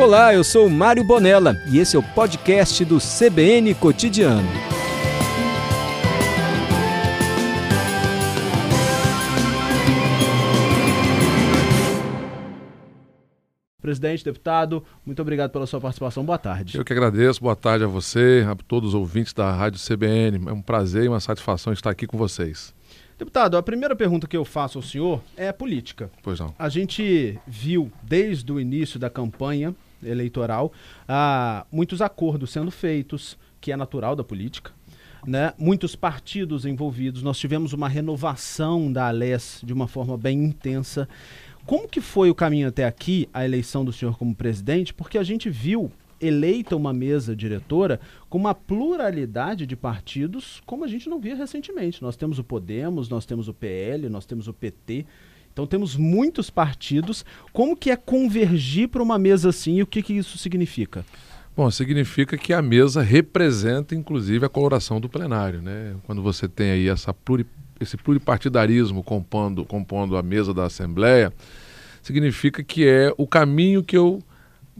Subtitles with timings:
[0.00, 4.48] Olá, eu sou Mário Bonella e esse é o podcast do CBN Cotidiano.
[13.82, 16.24] Presidente, deputado, muito obrigado pela sua participação.
[16.24, 16.78] Boa tarde.
[16.78, 17.42] Eu que agradeço.
[17.42, 20.48] Boa tarde a você, a todos os ouvintes da Rádio CBN.
[20.48, 22.74] É um prazer e uma satisfação estar aqui com vocês.
[23.18, 26.10] Deputado, a primeira pergunta que eu faço ao senhor é política.
[26.22, 26.54] Pois não.
[26.58, 30.72] A gente viu desde o início da campanha eleitoral
[31.08, 34.72] ah, muitos acordos sendo feitos, que é natural da política.
[35.26, 35.52] Né?
[35.58, 37.22] Muitos partidos envolvidos.
[37.22, 41.08] Nós tivemos uma renovação da ALES de uma forma bem intensa.
[41.66, 44.94] Como que foi o caminho até aqui, a eleição do senhor como presidente?
[44.94, 47.98] Porque a gente viu eleita uma mesa diretora
[48.28, 52.02] com uma pluralidade de partidos como a gente não via recentemente.
[52.02, 55.06] Nós temos o Podemos, nós temos o PL, nós temos o PT.
[55.52, 57.24] Então temos muitos partidos.
[57.52, 61.04] Como que é convergir para uma mesa assim e o que, que isso significa?
[61.56, 65.60] Bom, significa que a mesa representa, inclusive, a coloração do plenário.
[65.60, 65.94] Né?
[66.04, 67.46] Quando você tem aí essa pluri,
[67.78, 71.32] esse pluripartidarismo compondo, compondo a mesa da Assembleia,
[72.02, 74.22] significa que é o caminho que eu,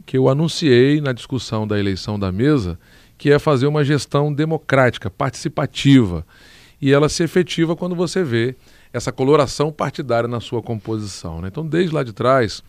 [0.05, 2.79] que eu anunciei na discussão da eleição da mesa,
[3.17, 6.25] que é fazer uma gestão democrática, participativa.
[6.81, 8.55] E ela se efetiva quando você vê
[8.93, 11.41] essa coloração partidária na sua composição.
[11.41, 11.47] Né?
[11.47, 12.63] Então, desde lá de trás,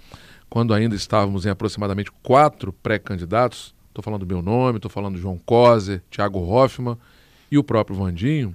[0.48, 5.20] quando ainda estávamos em aproximadamente quatro pré-candidatos, estou falando do meu nome, estou falando do
[5.20, 6.96] João Coser, Tiago Hoffman
[7.50, 8.54] e o próprio Vandinho,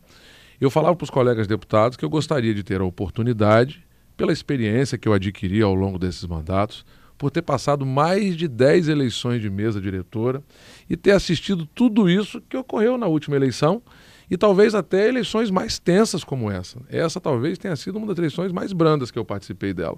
[0.59, 4.97] eu falava para os colegas deputados que eu gostaria de ter a oportunidade, pela experiência
[4.97, 6.83] que eu adquiri ao longo desses mandatos,
[7.17, 10.43] por ter passado mais de 10 eleições de mesa diretora
[10.89, 13.81] e ter assistido tudo isso que ocorreu na última eleição
[14.29, 16.79] e talvez até eleições mais tensas como essa.
[16.89, 19.97] Essa talvez tenha sido uma das eleições mais brandas que eu participei dela.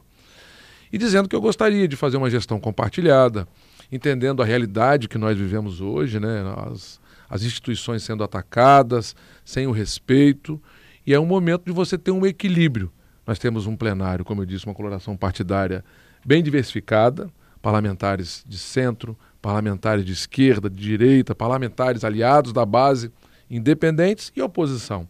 [0.91, 3.47] E dizendo que eu gostaria de fazer uma gestão compartilhada,
[3.91, 6.43] entendendo a realidade que nós vivemos hoje, né?
[6.67, 6.99] as,
[7.29, 10.61] as instituições sendo atacadas, sem o respeito,
[11.05, 12.91] e é um momento de você ter um equilíbrio.
[13.25, 15.83] Nós temos um plenário, como eu disse, uma coloração partidária
[16.25, 17.29] bem diversificada,
[17.61, 23.11] parlamentares de centro, parlamentares de esquerda, de direita, parlamentares aliados da base
[23.49, 25.07] independentes e oposição.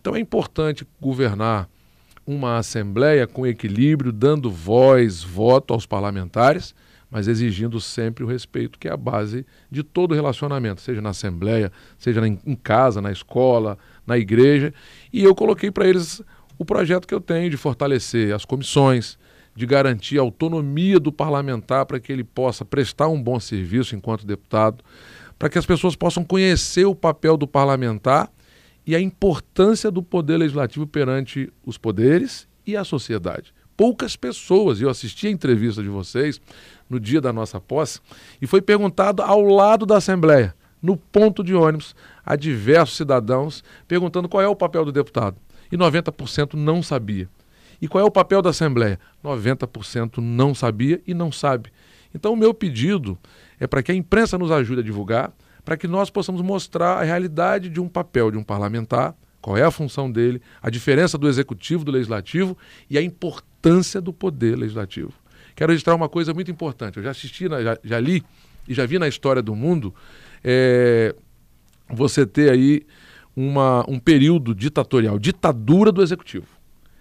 [0.00, 1.68] Então é importante governar
[2.26, 6.74] uma Assembleia com equilíbrio, dando voz, voto aos parlamentares,
[7.10, 11.72] mas exigindo sempre o respeito, que é a base de todo relacionamento, seja na Assembleia,
[11.98, 14.74] seja em casa, na escola, na igreja.
[15.10, 16.22] E eu coloquei para eles
[16.58, 19.18] o projeto que eu tenho de fortalecer as comissões,
[19.54, 24.26] de garantir a autonomia do parlamentar para que ele possa prestar um bom serviço enquanto
[24.26, 24.84] deputado,
[25.38, 28.30] para que as pessoas possam conhecer o papel do parlamentar
[28.86, 33.52] e a importância do poder legislativo perante os poderes e a sociedade.
[33.76, 36.40] Poucas pessoas, eu assisti a entrevista de vocês
[36.90, 38.00] no dia da nossa posse,
[38.42, 41.94] e foi perguntado ao lado da Assembleia, no ponto de ônibus,
[42.24, 45.36] a diversos cidadãos, perguntando qual é o papel do deputado.
[45.70, 47.28] E 90% não sabia.
[47.80, 48.98] E qual é o papel da Assembleia?
[49.24, 51.70] 90% não sabia e não sabe.
[52.14, 53.18] Então, o meu pedido
[53.58, 55.32] é para que a imprensa nos ajude a divulgar,
[55.64, 59.62] para que nós possamos mostrar a realidade de um papel de um parlamentar, qual é
[59.62, 62.56] a função dele, a diferença do executivo do legislativo
[62.88, 65.12] e a importância do poder legislativo.
[65.54, 66.96] Quero registrar uma coisa muito importante.
[66.96, 68.22] Eu já assisti, já, já li
[68.66, 69.94] e já vi na história do mundo
[70.42, 71.14] é,
[71.90, 72.82] você ter aí
[73.34, 76.46] uma, um período ditatorial, ditadura do executivo.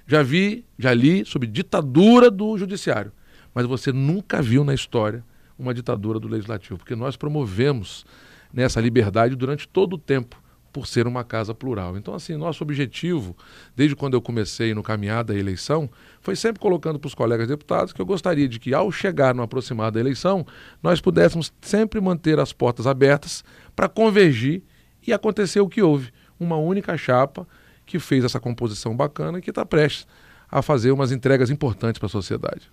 [0.06, 3.12] Já vi, já li sobre ditadura do judiciário,
[3.54, 5.24] mas você nunca viu na história
[5.58, 8.06] uma ditadura do legislativo, porque nós promovemos
[8.54, 10.42] nessa liberdade durante todo o tempo
[10.72, 11.98] por ser uma casa plural.
[11.98, 13.36] Então, assim, nosso objetivo,
[13.76, 15.90] desde quando eu comecei no caminhar da eleição,
[16.22, 19.42] foi sempre colocando para os colegas deputados que eu gostaria de que, ao chegar no
[19.42, 20.46] aproximado da eleição,
[20.84, 23.44] nós pudéssemos sempre manter as portas abertas
[23.76, 24.62] para convergir
[25.06, 26.12] e acontecer o que houve.
[26.40, 27.48] Uma única chapa
[27.84, 30.06] que fez essa composição bacana e que está prestes
[30.50, 32.70] a fazer umas entregas importantes para a sociedade.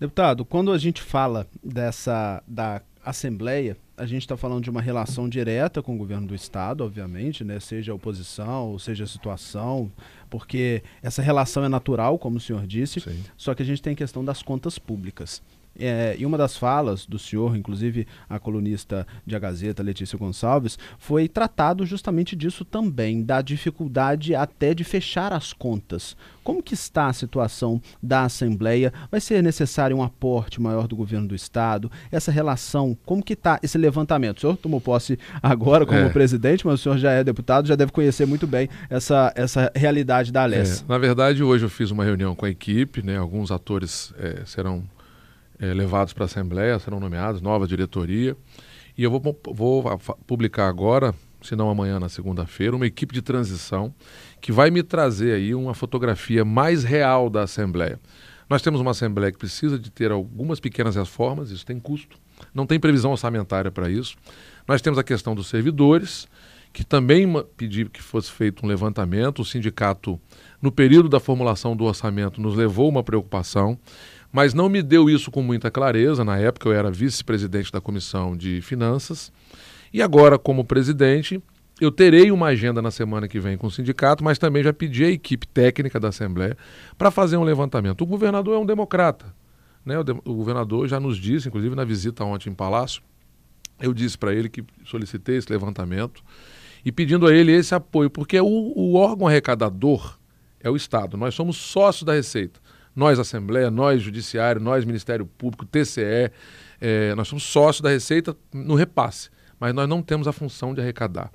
[0.00, 5.28] Deputado, quando a gente fala dessa da Assembleia, a gente está falando de uma relação
[5.28, 7.60] direta com o governo do Estado, obviamente, né?
[7.60, 9.92] seja a oposição, seja a situação,
[10.30, 13.22] porque essa relação é natural, como o senhor disse, Sim.
[13.36, 15.42] só que a gente tem a questão das contas públicas.
[15.80, 20.78] É, e uma das falas do senhor, inclusive a colunista de A Gazeta, Letícia Gonçalves,
[20.98, 26.16] foi tratado justamente disso também, da dificuldade até de fechar as contas.
[26.42, 28.92] Como que está a situação da Assembleia?
[29.10, 31.90] Vai ser necessário um aporte maior do governo do Estado?
[32.10, 34.38] Essa relação, como que está esse levantamento?
[34.38, 36.08] O senhor tomou posse agora como é.
[36.08, 40.32] presidente, mas o senhor já é deputado, já deve conhecer muito bem essa, essa realidade
[40.32, 40.84] da Alessa.
[40.84, 43.16] É, na verdade, hoje eu fiz uma reunião com a equipe, né?
[43.16, 44.82] alguns atores é, serão
[45.60, 48.36] é, levados para a Assembleia, serão nomeados, nova diretoria.
[48.96, 53.94] E eu vou, vou publicar agora, se não amanhã, na segunda-feira, uma equipe de transição
[54.40, 58.00] que vai me trazer aí uma fotografia mais real da Assembleia.
[58.48, 62.18] Nós temos uma Assembleia que precisa de ter algumas pequenas reformas, isso tem custo,
[62.52, 64.16] não tem previsão orçamentária para isso.
[64.66, 66.26] Nós temos a questão dos servidores,
[66.72, 67.26] que também
[67.56, 69.42] pedi que fosse feito um levantamento.
[69.42, 70.20] O sindicato,
[70.60, 73.78] no período da formulação do orçamento, nos levou uma preocupação,
[74.32, 76.24] mas não me deu isso com muita clareza.
[76.24, 79.32] Na época, eu era vice-presidente da Comissão de Finanças.
[79.92, 81.42] E agora, como presidente,
[81.80, 85.04] eu terei uma agenda na semana que vem com o sindicato, mas também já pedi
[85.04, 86.56] à equipe técnica da Assembleia
[86.96, 88.02] para fazer um levantamento.
[88.02, 89.34] O governador é um democrata.
[89.84, 89.98] Né?
[89.98, 93.02] O, de o governador já nos disse, inclusive na visita ontem em Palácio,
[93.80, 96.22] eu disse para ele que solicitei esse levantamento
[96.84, 100.18] e pedindo a ele esse apoio, porque o, o órgão arrecadador
[100.60, 101.16] é o Estado.
[101.16, 102.60] Nós somos sócios da Receita.
[102.94, 106.30] Nós, Assembleia, nós, Judiciário, nós, Ministério Público, TCE,
[106.80, 110.80] é, nós somos sócios da Receita no repasse, mas nós não temos a função de
[110.80, 111.30] arrecadar.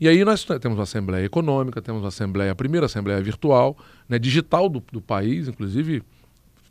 [0.00, 3.76] E aí nós temos uma Assembleia Econômica, temos uma Assembleia, a primeira Assembleia Virtual,
[4.08, 6.02] né, digital do, do país, inclusive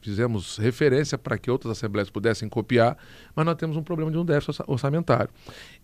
[0.02, 2.98] fizemos referência para que outras assembleias pudessem copiar,
[3.36, 5.30] mas nós temos um problema de um déficit orçamentário.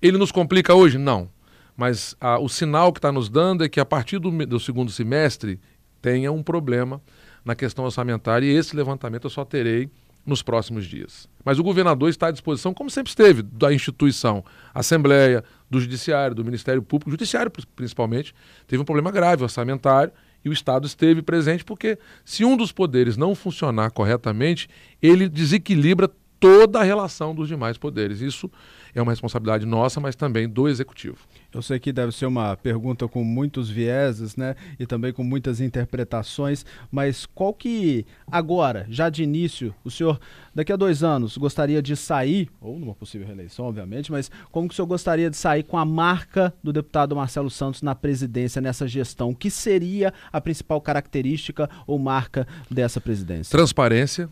[0.01, 0.97] Ele nos complica hoje?
[0.97, 1.29] Não.
[1.75, 4.91] Mas a, o sinal que está nos dando é que a partir do, do segundo
[4.91, 5.59] semestre
[6.01, 7.01] tenha um problema
[7.43, 9.89] na questão orçamentária e esse levantamento eu só terei
[10.25, 11.27] nos próximos dias.
[11.43, 14.43] Mas o governador está à disposição, como sempre esteve, da instituição,
[14.73, 18.33] Assembleia, do Judiciário, do Ministério Público, Judiciário principalmente,
[18.65, 20.13] teve um problema grave orçamentário
[20.43, 24.69] e o Estado esteve presente porque se um dos poderes não funcionar corretamente,
[25.01, 26.09] ele desequilibra
[26.39, 28.19] toda a relação dos demais poderes.
[28.19, 28.51] Isso
[28.93, 31.17] é uma responsabilidade nossa, mas também do executivo.
[31.53, 34.55] Eu sei que deve ser uma pergunta com muitos vieses, né?
[34.79, 40.19] E também com muitas interpretações, mas qual que agora, já de início, o senhor
[40.53, 44.73] daqui a dois anos gostaria de sair, ou numa possível reeleição, obviamente, mas como que
[44.73, 48.87] o senhor gostaria de sair com a marca do deputado Marcelo Santos na presidência, nessa
[48.87, 49.29] gestão?
[49.29, 53.55] O que seria a principal característica ou marca dessa presidência?
[53.55, 54.27] Transparência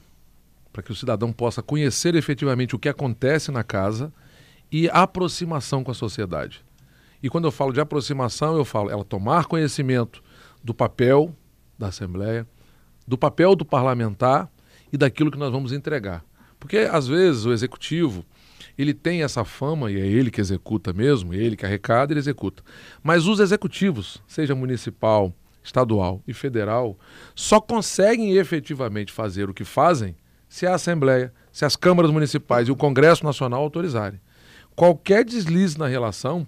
[0.74, 4.12] para que o cidadão possa conhecer efetivamente o que acontece na casa
[4.72, 6.64] e aproximação com a sociedade.
[7.22, 10.24] E quando eu falo de aproximação, eu falo ela tomar conhecimento
[10.64, 11.36] do papel
[11.78, 12.48] da Assembleia,
[13.08, 14.50] do papel do parlamentar
[14.92, 16.24] e daquilo que nós vamos entregar.
[16.60, 18.24] Porque às vezes o executivo,
[18.78, 22.64] ele tem essa fama, e é ele que executa mesmo, ele que arrecada, ele executa.
[23.02, 25.34] Mas os executivos, seja municipal,
[25.64, 26.98] estadual e federal,
[27.36, 30.16] só conseguem efetivamente fazer o que fazem
[30.48, 34.20] se a Assembleia, se as câmaras municipais e o Congresso Nacional autorizarem.
[34.76, 36.48] Qualquer deslize na relação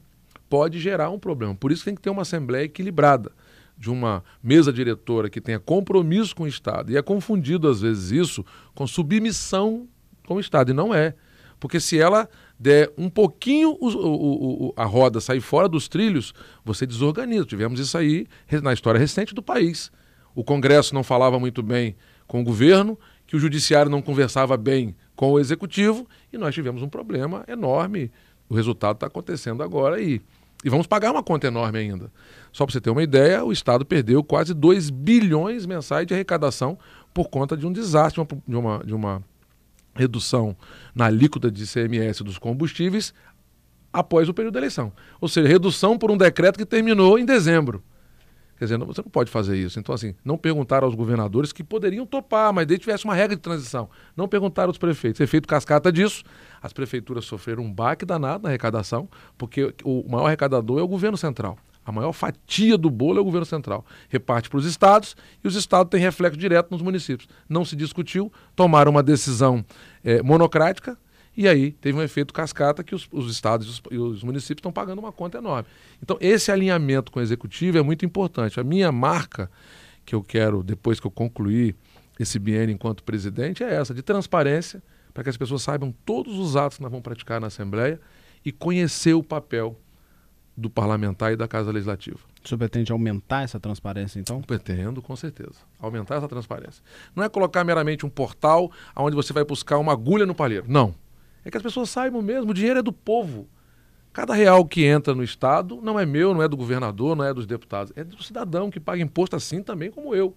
[0.53, 1.55] pode gerar um problema.
[1.55, 3.31] Por isso tem que ter uma Assembleia equilibrada,
[3.75, 6.91] de uma mesa diretora que tenha compromisso com o Estado.
[6.91, 8.45] E é confundido, às vezes, isso
[8.75, 9.87] com submissão
[10.27, 10.69] com o Estado.
[10.69, 11.15] E não é.
[11.59, 12.29] Porque se ela
[12.59, 17.45] der um pouquinho o, o, o, a roda sair fora dos trilhos, você desorganiza.
[17.45, 18.27] Tivemos isso aí
[18.61, 19.91] na história recente do país.
[20.35, 21.95] O Congresso não falava muito bem
[22.27, 22.95] com o governo
[23.25, 28.11] que o judiciário não conversava bem com o executivo e nós tivemos um problema enorme.
[28.47, 30.21] O resultado está acontecendo agora e,
[30.63, 32.11] e vamos pagar uma conta enorme ainda.
[32.51, 36.77] Só para você ter uma ideia, o Estado perdeu quase 2 bilhões mensais de arrecadação
[37.13, 39.23] por conta de um desastre, de uma, de uma
[39.95, 40.55] redução
[40.95, 43.13] na alíquota de ICMS dos combustíveis
[43.91, 44.91] após o período da eleição.
[45.21, 47.83] Ou seja, redução por um decreto que terminou em dezembro.
[48.63, 49.77] Quer dizer, você não pode fazer isso.
[49.77, 53.41] Então, assim, não perguntar aos governadores que poderiam topar, mas desde tivesse uma regra de
[53.41, 53.89] transição.
[54.15, 55.19] Não perguntar aos prefeitos.
[55.19, 56.23] Efeito cascata disso,
[56.61, 61.17] as prefeituras sofreram um baque danado na arrecadação, porque o maior arrecadador é o governo
[61.17, 61.57] central.
[61.85, 63.85] A maior fatia do bolo é o governo central.
[64.07, 67.27] Reparte para os estados e os estados têm reflexo direto nos municípios.
[67.49, 69.65] Não se discutiu, tomaram uma decisão
[70.05, 70.97] é, monocrática,
[71.35, 74.59] e aí teve um efeito cascata que os, os estados e os, e os, municípios
[74.59, 75.67] estão pagando uma conta enorme.
[76.01, 78.59] Então, esse alinhamento com o executivo é muito importante.
[78.59, 79.49] A minha marca,
[80.05, 81.75] que eu quero, depois que eu concluir
[82.19, 86.55] esse biênio enquanto presidente, é essa, de transparência, para que as pessoas saibam todos os
[86.55, 87.99] atos que nós vamos praticar na Assembleia
[88.45, 89.79] e conhecer o papel
[90.55, 92.19] do parlamentar e da Casa Legislativa.
[92.43, 94.41] O senhor pretende aumentar essa transparência, então?
[94.41, 95.61] Pretendo, com certeza.
[95.79, 96.83] Aumentar essa transparência.
[97.15, 100.65] Não é colocar meramente um portal onde você vai buscar uma agulha no palheiro.
[100.67, 100.93] Não.
[101.43, 103.47] É que as pessoas saibam mesmo, o dinheiro é do povo.
[104.13, 107.33] Cada real que entra no Estado não é meu, não é do governador, não é
[107.33, 110.35] dos deputados, é do cidadão que paga imposto assim também como eu.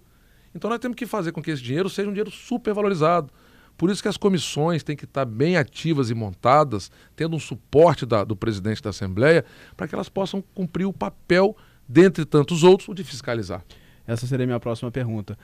[0.55, 3.31] Então nós temos que fazer com que esse dinheiro seja um dinheiro supervalorizado.
[3.77, 8.07] Por isso que as comissões têm que estar bem ativas e montadas, tendo um suporte
[8.07, 9.45] da, do presidente da Assembleia,
[9.77, 11.55] para que elas possam cumprir o papel,
[11.87, 13.63] dentre tantos outros, o de fiscalizar.
[14.07, 15.37] Essa seria a minha próxima pergunta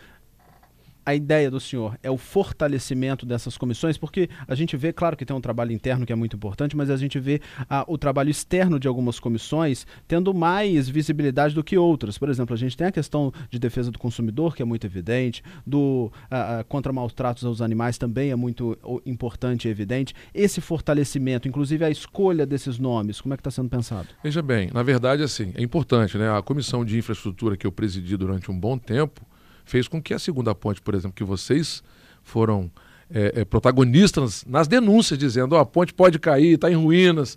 [1.04, 5.24] a ideia do senhor é o fortalecimento dessas comissões, porque a gente vê, claro que
[5.24, 8.30] tem um trabalho interno que é muito importante, mas a gente vê ah, o trabalho
[8.30, 12.18] externo de algumas comissões tendo mais visibilidade do que outras.
[12.18, 15.42] Por exemplo, a gente tem a questão de defesa do consumidor, que é muito evidente,
[15.66, 20.14] do ah, ah contra maus tratos aos animais também é muito importante e evidente.
[20.34, 24.08] Esse fortalecimento, inclusive a escolha desses nomes, como é que está sendo pensado?
[24.22, 26.30] Veja bem, na verdade, assim, é importante, né?
[26.36, 29.22] A comissão de infraestrutura que eu presidi durante um bom tempo,
[29.64, 31.82] fez com que a segunda ponte, por exemplo, que vocês
[32.22, 32.70] foram
[33.12, 37.36] é, é, protagonistas nas denúncias, dizendo: oh, a ponte pode cair, está em ruínas.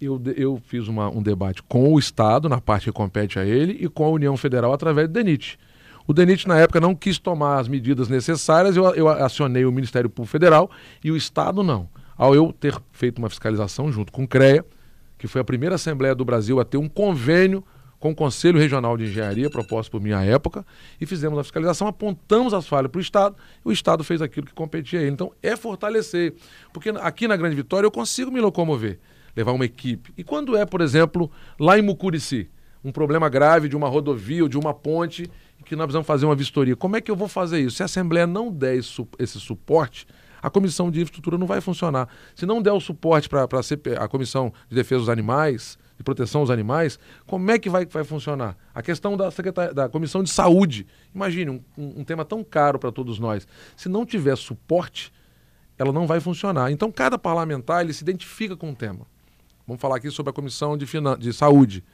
[0.00, 3.78] Eu, eu fiz uma, um debate com o Estado, na parte que compete a ele,
[3.80, 5.58] e com a União Federal através do DENIT.
[6.06, 10.10] O DENIT, na época, não quis tomar as medidas necessárias, eu, eu acionei o Ministério
[10.10, 10.68] Público Federal
[11.04, 11.88] e o Estado não.
[12.16, 14.64] Ao eu ter feito uma fiscalização junto com o CREA,
[15.16, 17.64] que foi a primeira Assembleia do Brasil a ter um convênio
[18.02, 20.66] com o Conselho Regional de Engenharia, proposto por minha época,
[21.00, 24.44] e fizemos a fiscalização, apontamos as falhas para o Estado, e o Estado fez aquilo
[24.44, 25.12] que competia a ele.
[25.12, 26.34] Então, é fortalecer.
[26.72, 28.98] Porque aqui na Grande Vitória eu consigo me locomover,
[29.36, 30.12] levar uma equipe.
[30.18, 31.30] E quando é, por exemplo,
[31.60, 32.50] lá em Mucurici,
[32.84, 35.30] um problema grave de uma rodovia ou de uma ponte,
[35.64, 37.76] que nós precisamos fazer uma vistoria, como é que eu vou fazer isso?
[37.76, 40.08] Se a Assembleia não der esse, esse suporte,
[40.42, 42.08] a comissão de infraestrutura não vai funcionar.
[42.34, 46.50] Se não der o suporte para a Comissão de Defesa dos Animais, de proteção aos
[46.50, 48.56] animais, como é que vai, vai funcionar?
[48.74, 49.30] A questão da,
[49.72, 50.86] da Comissão de Saúde.
[51.14, 53.46] Imagine, um, um tema tão caro para todos nós.
[53.76, 55.12] Se não tiver suporte,
[55.78, 56.70] ela não vai funcionar.
[56.70, 59.06] Então, cada parlamentar ele se identifica com um tema.
[59.66, 60.86] Vamos falar aqui sobre a Comissão de,
[61.18, 61.84] de Saúde.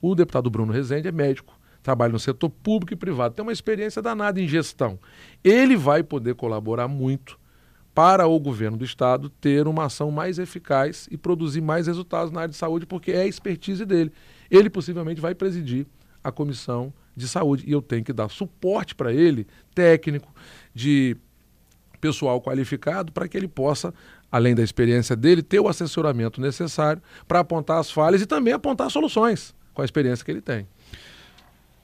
[0.00, 4.00] O deputado Bruno Rezende é médico, trabalha no setor público e privado, tem uma experiência
[4.00, 4.98] danada em gestão.
[5.42, 7.38] Ele vai poder colaborar muito
[7.96, 12.42] para o governo do estado ter uma ação mais eficaz e produzir mais resultados na
[12.42, 14.12] área de saúde, porque é a expertise dele.
[14.50, 15.86] Ele possivelmente vai presidir
[16.22, 20.30] a comissão de saúde e eu tenho que dar suporte para ele, técnico,
[20.74, 21.16] de
[21.98, 23.94] pessoal qualificado, para que ele possa,
[24.30, 28.90] além da experiência dele, ter o assessoramento necessário para apontar as falhas e também apontar
[28.90, 30.68] soluções com a experiência que ele tem.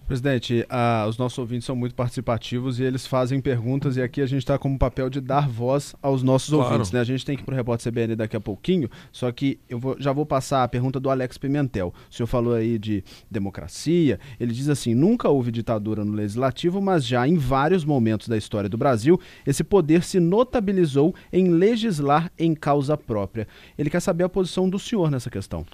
[0.06, 4.26] Presidente, ah, os nossos ouvintes são muito participativos e eles fazem perguntas e aqui a
[4.26, 6.64] gente está com o papel de dar voz aos nossos claro.
[6.64, 6.90] ouvintes.
[6.90, 7.00] Né?
[7.00, 9.78] A gente tem que ir para o Repórter CBN daqui a pouquinho, só que eu
[9.78, 11.94] vou, já vou passar a pergunta do Alex Pimentel.
[12.10, 17.06] O senhor falou aí de democracia, ele diz assim, nunca houve ditadura no Legislativo, mas
[17.06, 22.54] já em vários momentos da história do Brasil, esse poder se notabilizou em legislar em
[22.54, 23.46] causa própria.
[23.78, 25.64] Ele quer saber a posição do senhor nessa questão.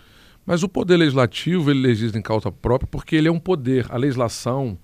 [0.49, 3.85] Mas o poder legislativo, ele legisla em causa própria porque ele é um poder.
[3.91, 4.79] A legislação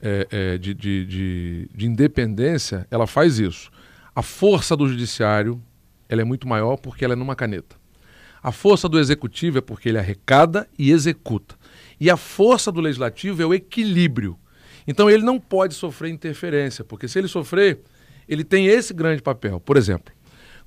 [0.00, 3.70] é, é, de, de, de, de, independência, ela faz isso.
[4.14, 5.62] A força do judiciário,
[6.08, 7.76] ela é muito maior porque ela é numa caneta.
[8.42, 11.56] A força do executivo é porque ele arrecada e executa.
[12.00, 14.38] E a força do legislativo é o equilíbrio.
[14.86, 17.80] Então ele não pode sofrer interferência, porque se ele sofrer,
[18.26, 19.60] ele tem esse grande papel.
[19.60, 20.10] Por exemplo,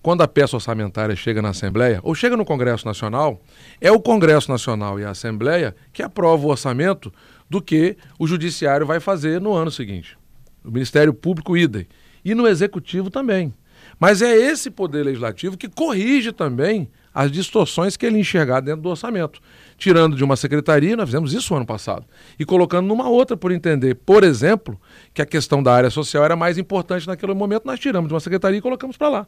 [0.05, 3.41] quando a peça orçamentária chega na Assembleia, ou chega no Congresso Nacional,
[3.81, 7.11] é o Congresso Nacional e a Assembleia que aprova o orçamento
[7.49, 10.15] do que o Judiciário vai fazer no ano seguinte.
[10.63, 11.87] O Ministério Público, idem.
[12.23, 13.51] E no Executivo também.
[13.99, 18.89] Mas é esse Poder Legislativo que corrige também as distorções que ele enxergar dentro do
[18.89, 19.41] orçamento.
[19.75, 22.05] Tirando de uma secretaria, nós fizemos isso no ano passado,
[22.37, 24.79] e colocando numa outra por entender, por exemplo,
[25.15, 28.19] que a questão da área social era mais importante naquele momento, nós tiramos de uma
[28.19, 29.27] secretaria e colocamos para lá.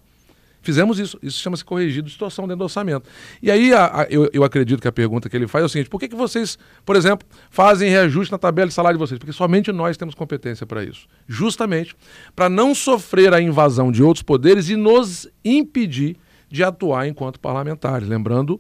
[0.62, 1.18] Fizemos isso.
[1.22, 3.10] Isso chama-se corrigido de situação dentro do orçamento.
[3.42, 5.70] E aí a, a, eu, eu, acredito que a pergunta que ele faz é o
[5.70, 9.18] seguinte: por que, que vocês, por exemplo, fazem reajuste na tabela de salário de vocês?
[9.18, 11.08] Porque somente nós temos competência para isso.
[11.28, 11.96] Justamente
[12.36, 16.18] para não sofrer a invasão de outros poderes e nos impedir
[16.50, 18.08] de atuar enquanto parlamentares.
[18.08, 18.60] Lembrando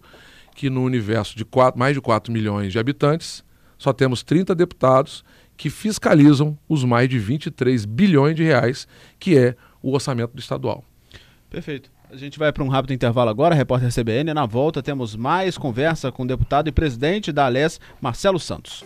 [0.55, 3.43] que no universo de quatro, mais de 4 milhões de habitantes,
[3.77, 5.23] só temos 30 deputados
[5.55, 8.87] que fiscalizam os mais de 23 bilhões de reais,
[9.19, 10.83] que é o orçamento do estadual.
[11.49, 11.91] Perfeito.
[12.09, 14.33] A gente vai para um rápido intervalo agora, repórter CBN.
[14.33, 18.85] Na volta temos mais conversa com o deputado e presidente da ALES, Marcelo Santos.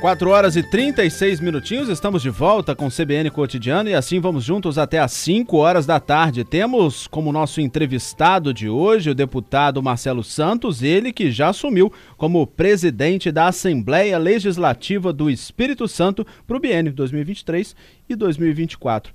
[0.00, 4.78] 4 horas e 36 minutinhos, estamos de volta com CBN Cotidiano e assim vamos juntos
[4.78, 6.42] até às 5 horas da tarde.
[6.42, 12.46] Temos como nosso entrevistado de hoje o deputado Marcelo Santos, ele que já assumiu como
[12.46, 17.76] presidente da Assembleia Legislativa do Espírito Santo para o biênio 2023
[18.08, 19.12] e 2024.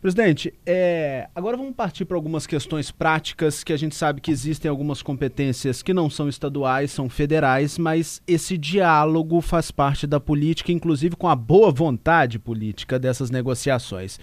[0.00, 4.68] Presidente, é, agora vamos partir para algumas questões práticas que a gente sabe que existem
[4.68, 10.70] algumas competências que não são estaduais, são federais, mas esse diálogo faz parte da política,
[10.70, 14.20] inclusive com a boa vontade política dessas negociações.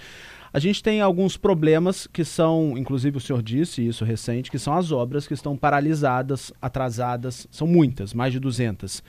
[0.53, 4.73] A gente tem alguns problemas que são, inclusive o senhor disse isso recente, que são
[4.73, 9.03] as obras que estão paralisadas, atrasadas, são muitas, mais de 200.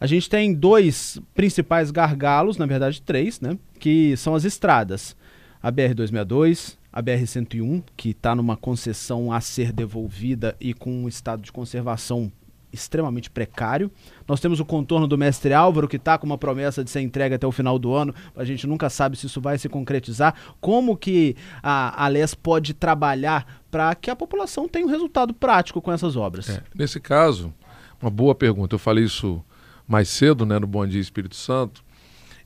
[0.00, 3.56] A gente tem dois principais gargalos, na verdade três, né?
[3.78, 5.16] Que são as estradas.
[5.64, 11.40] A BR-262, a BR-101, que está numa concessão a ser devolvida e com um estado
[11.40, 12.30] de conservação
[12.70, 13.90] extremamente precário.
[14.28, 17.36] Nós temos o contorno do mestre Álvaro, que está com uma promessa de ser entregue
[17.36, 18.14] até o final do ano.
[18.36, 20.34] A gente nunca sabe se isso vai se concretizar.
[20.60, 25.80] Como que a, a LES pode trabalhar para que a população tenha um resultado prático
[25.80, 26.50] com essas obras?
[26.50, 27.54] É, nesse caso,
[28.02, 28.74] uma boa pergunta.
[28.74, 29.42] Eu falei isso
[29.88, 31.82] mais cedo, né, no Bom Dia Espírito Santo.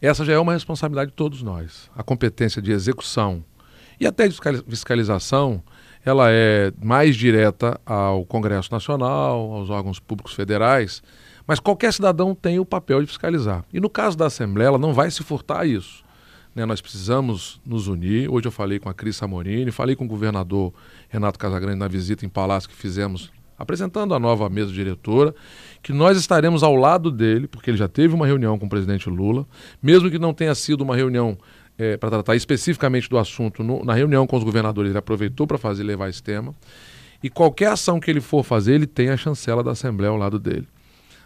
[0.00, 1.90] Essa já é uma responsabilidade de todos nós.
[1.96, 3.44] A competência de execução
[4.00, 4.36] e até de
[4.68, 5.62] fiscalização
[6.04, 11.02] ela é mais direta ao Congresso Nacional, aos órgãos públicos federais,
[11.46, 13.64] mas qualquer cidadão tem o papel de fiscalizar.
[13.72, 16.04] E no caso da Assembleia, ela não vai se furtar a isso.
[16.54, 16.64] Né?
[16.64, 18.30] Nós precisamos nos unir.
[18.30, 20.72] Hoje eu falei com a Cris Samorini, falei com o governador
[21.08, 25.34] Renato Casagrande na visita em Palácio que fizemos apresentando a nova mesa diretora,
[25.82, 29.08] que nós estaremos ao lado dele, porque ele já teve uma reunião com o presidente
[29.08, 29.46] Lula,
[29.82, 31.38] mesmo que não tenha sido uma reunião
[31.78, 35.56] é, para tratar especificamente do assunto no, na reunião com os governadores, ele aproveitou para
[35.56, 36.54] fazer levar esse tema.
[37.22, 40.38] E qualquer ação que ele for fazer, ele tem a chancela da Assembleia ao lado
[40.38, 40.66] dele.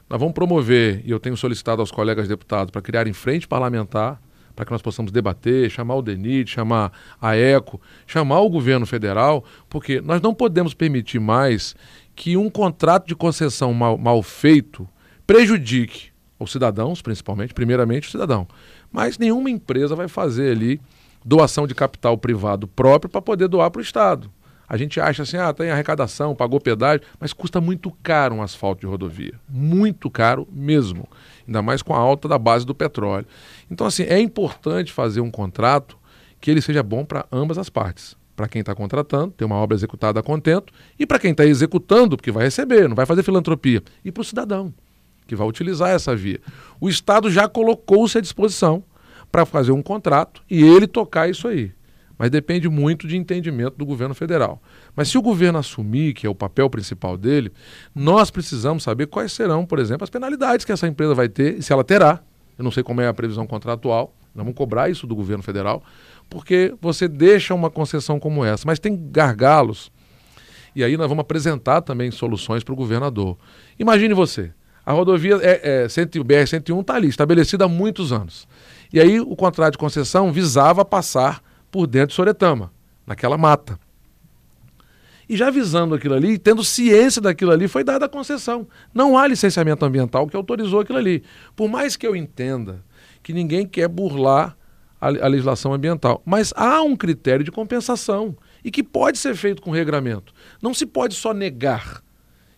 [0.08, 4.20] Nós vamos promover, e eu tenho solicitado aos colegas deputados, para criarem frente parlamentar,
[4.54, 9.44] para que nós possamos debater, chamar o DENIT, chamar a ECO, chamar o governo federal,
[9.68, 11.74] porque nós não podemos permitir mais
[12.14, 14.88] que um contrato de concessão mal, mal feito
[15.26, 18.46] prejudique os cidadãos, principalmente, primeiramente o cidadão,
[18.90, 20.80] mas nenhuma empresa vai fazer ali
[21.24, 24.30] doação de capital privado próprio para poder doar para o Estado.
[24.68, 28.80] A gente acha assim, ah, tem arrecadação, pagou pedágio, mas custa muito caro um asfalto
[28.80, 29.34] de rodovia.
[29.46, 31.06] Muito caro mesmo.
[31.46, 33.26] Ainda mais com a alta da base do petróleo.
[33.70, 35.98] Então, assim, é importante fazer um contrato
[36.40, 38.16] que ele seja bom para ambas as partes.
[38.42, 42.16] Para quem está contratando, ter uma obra executada a contento, e para quem está executando,
[42.16, 44.74] porque vai receber, não vai fazer filantropia, e para o cidadão
[45.28, 46.40] que vai utilizar essa via.
[46.80, 48.82] O Estado já colocou-se à disposição
[49.30, 51.70] para fazer um contrato e ele tocar isso aí.
[52.18, 54.60] Mas depende muito de entendimento do governo federal.
[54.96, 57.52] Mas se o governo assumir, que é o papel principal dele,
[57.94, 61.62] nós precisamos saber quais serão, por exemplo, as penalidades que essa empresa vai ter e
[61.62, 62.18] se ela terá.
[62.58, 65.82] Eu não sei como é a previsão contratual, nós vamos cobrar isso do governo federal,
[66.28, 68.64] porque você deixa uma concessão como essa.
[68.66, 69.90] Mas tem gargalos,
[70.74, 73.36] e aí nós vamos apresentar também soluções para o governador.
[73.78, 74.52] Imagine você,
[74.84, 78.48] a rodovia é, é, BR-101 está ali, estabelecida há muitos anos.
[78.92, 82.72] E aí o contrato de concessão visava passar por dentro de Soretama,
[83.06, 83.78] naquela mata.
[85.28, 88.66] E já visando aquilo ali, tendo ciência daquilo ali, foi dada a concessão.
[88.92, 91.22] Não há licenciamento ambiental que autorizou aquilo ali.
[91.56, 92.82] Por mais que eu entenda
[93.22, 94.56] que ninguém quer burlar
[95.00, 99.60] a, a legislação ambiental, mas há um critério de compensação e que pode ser feito
[99.60, 100.32] com regramento.
[100.60, 102.02] Não se pode só negar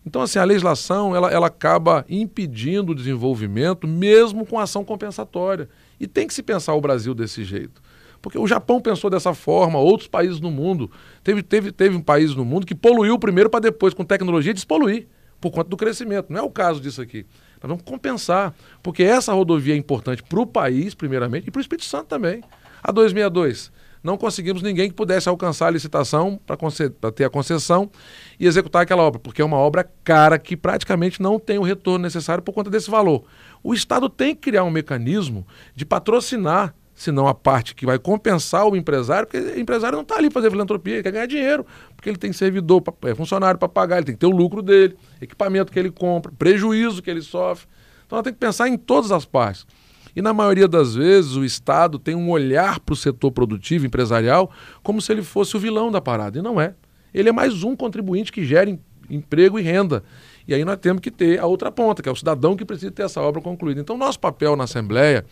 [0.07, 5.69] então, assim, a legislação ela, ela acaba impedindo o desenvolvimento, mesmo com ação compensatória.
[5.99, 7.83] E tem que se pensar o Brasil desse jeito.
[8.21, 10.91] Porque o Japão pensou dessa forma, outros países no mundo.
[11.23, 15.09] Teve, teve, teve um país no mundo que poluiu primeiro para depois, com tecnologia, despoluir,
[15.41, 16.31] por conta do crescimento.
[16.31, 17.25] Não é o caso disso aqui.
[17.65, 21.63] Nós vamos compensar, porque essa rodovia é importante para o país, primeiramente, e para o
[21.63, 22.43] Espírito Santo também.
[22.83, 23.73] A 262
[24.03, 27.91] não conseguimos ninguém que pudesse alcançar a licitação para ter a concessão
[28.39, 32.03] e executar aquela obra, porque é uma obra cara que praticamente não tem o retorno
[32.03, 33.25] necessário por conta desse valor.
[33.63, 38.67] O Estado tem que criar um mecanismo de patrocinar senão a parte que vai compensar
[38.67, 42.09] o empresário, porque o empresário não está ali fazer filantropia, ele quer ganhar dinheiro, porque
[42.09, 45.73] ele tem servidor, é funcionário para pagar, ele tem que ter o lucro dele, equipamento
[45.73, 47.67] que ele compra, prejuízo que ele sofre.
[48.07, 49.67] Então ela tem que pensar em todas as partes.
[50.15, 54.51] E na maioria das vezes o Estado tem um olhar para o setor produtivo, empresarial,
[54.83, 56.39] como se ele fosse o vilão da parada.
[56.39, 56.75] E não é.
[57.13, 58.79] Ele é mais um contribuinte que gera em,
[59.11, 60.05] emprego e renda.
[60.47, 62.91] E aí nós temos que ter a outra ponta, que é o cidadão que precisa
[62.91, 63.81] ter essa obra concluída.
[63.81, 65.25] Então, nosso papel na Assembleia,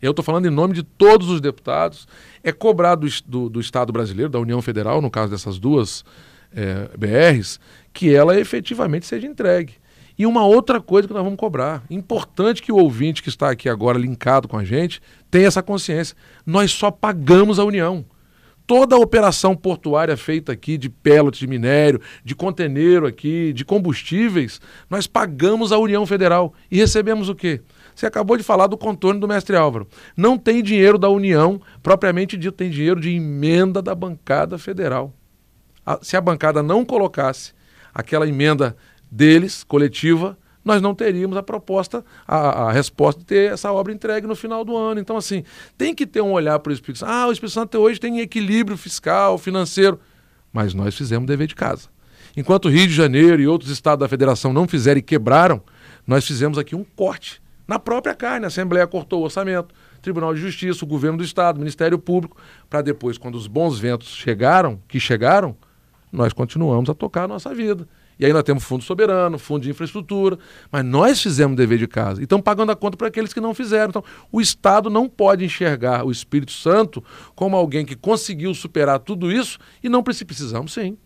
[0.00, 2.06] eu estou falando em nome de todos os deputados,
[2.42, 6.04] é cobrar do, do, do Estado brasileiro, da União Federal, no caso dessas duas
[6.54, 7.58] é, BRs,
[7.92, 9.74] que ela efetivamente seja entregue.
[10.18, 13.68] E uma outra coisa que nós vamos cobrar, importante que o ouvinte que está aqui
[13.68, 16.16] agora linkado com a gente tenha essa consciência.
[16.44, 18.04] Nós só pagamos a União.
[18.66, 24.60] Toda a operação portuária feita aqui de pellet de minério, de conteneiro aqui, de combustíveis,
[24.90, 27.62] nós pagamos a União Federal e recebemos o quê?
[27.98, 29.88] Você acabou de falar do contorno do mestre Álvaro.
[30.16, 35.12] Não tem dinheiro da União, propriamente dito, tem dinheiro de emenda da bancada federal.
[36.00, 37.52] Se a bancada não colocasse
[37.92, 38.76] aquela emenda
[39.10, 44.28] deles, coletiva, nós não teríamos a proposta, a, a, resposta de ter essa obra entregue
[44.28, 45.00] no final do ano.
[45.00, 45.42] Então, assim,
[45.76, 47.10] tem que ter um olhar para o Espírito Santo.
[47.10, 49.98] Ah, o Espírito Santo hoje tem equilíbrio fiscal, financeiro.
[50.52, 51.88] Mas nós fizemos dever de casa.
[52.36, 55.60] Enquanto o Rio de Janeiro e outros estados da federação não fizeram e quebraram,
[56.06, 60.40] nós fizemos aqui um corte Na própria carne, a Assembleia cortou o orçamento, Tribunal de
[60.40, 62.38] Justiça, o Governo do Estado, Ministério Público,
[62.70, 65.54] para depois, quando os bons ventos chegaram, que chegaram,
[66.10, 67.86] nós continuamos a tocar a nossa vida.
[68.18, 70.38] E aí nós temos fundo soberano, fundo de infraestrutura,
[70.72, 73.52] mas nós fizemos dever de casa e estamos pagando a conta para aqueles que não
[73.52, 73.90] fizeram.
[73.90, 77.04] Então, o Estado não pode enxergar o Espírito Santo
[77.36, 80.96] como alguém que conseguiu superar tudo isso e não precisamos, sim.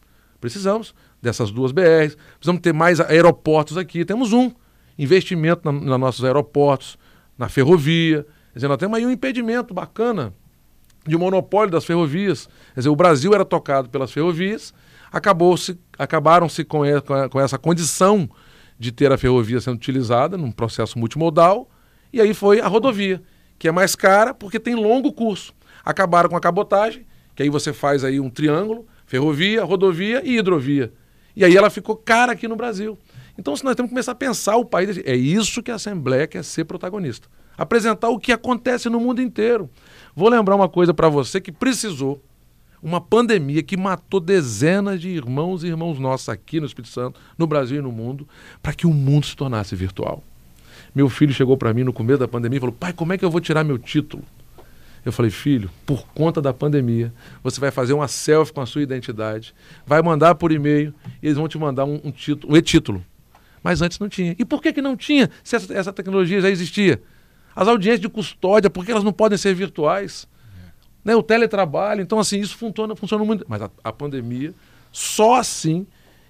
[0.40, 4.04] Precisamos dessas duas BRs, precisamos ter mais aeroportos aqui.
[4.04, 4.52] Temos um
[4.98, 6.98] investimento nos na nossos aeroportos,
[7.38, 8.26] na ferrovia.
[8.52, 10.32] Quer dizer, nós temos aí um impedimento bacana
[11.06, 12.48] de monopólio das ferrovias.
[12.74, 14.74] Quer dizer, o Brasil era tocado pelas ferrovias
[15.12, 16.80] acabou-se, acabaram-se com,
[17.30, 18.28] com essa condição
[18.78, 21.68] de ter a ferrovia sendo utilizada num processo multimodal,
[22.12, 23.22] e aí foi a rodovia,
[23.58, 25.54] que é mais cara porque tem longo curso.
[25.84, 30.92] Acabaram com a cabotagem, que aí você faz aí um triângulo, ferrovia, rodovia e hidrovia.
[31.36, 32.98] E aí ela ficou cara aqui no Brasil.
[33.38, 36.26] Então, se nós temos que começar a pensar o país, é isso que a Assembleia
[36.26, 37.28] quer ser protagonista.
[37.56, 39.68] Apresentar o que acontece no mundo inteiro.
[40.14, 42.22] Vou lembrar uma coisa para você que precisou
[42.82, 47.46] uma pandemia que matou dezenas de irmãos e irmãos nossos aqui no Espírito Santo, no
[47.46, 48.26] Brasil e no mundo,
[48.60, 50.22] para que o mundo se tornasse virtual.
[50.94, 53.24] Meu filho chegou para mim no começo da pandemia e falou: Pai, como é que
[53.24, 54.24] eu vou tirar meu título?
[55.04, 58.82] Eu falei: Filho, por conta da pandemia, você vai fazer uma selfie com a sua
[58.82, 59.54] identidade,
[59.86, 60.92] vai mandar por e-mail
[61.22, 63.04] e eles vão te mandar um, um título, um e-título.
[63.62, 64.34] Mas antes não tinha.
[64.38, 67.02] E por que, que não tinha se essa, essa tecnologia já existia?
[67.54, 70.26] As audiências de custódia, por que elas não podem ser virtuais?
[71.04, 72.00] né, o teletrabalho.
[72.00, 73.44] Então, assim, isso funciona, funciona muito.
[73.48, 74.54] Mas a, a pandemia,
[74.90, 75.86] só assim.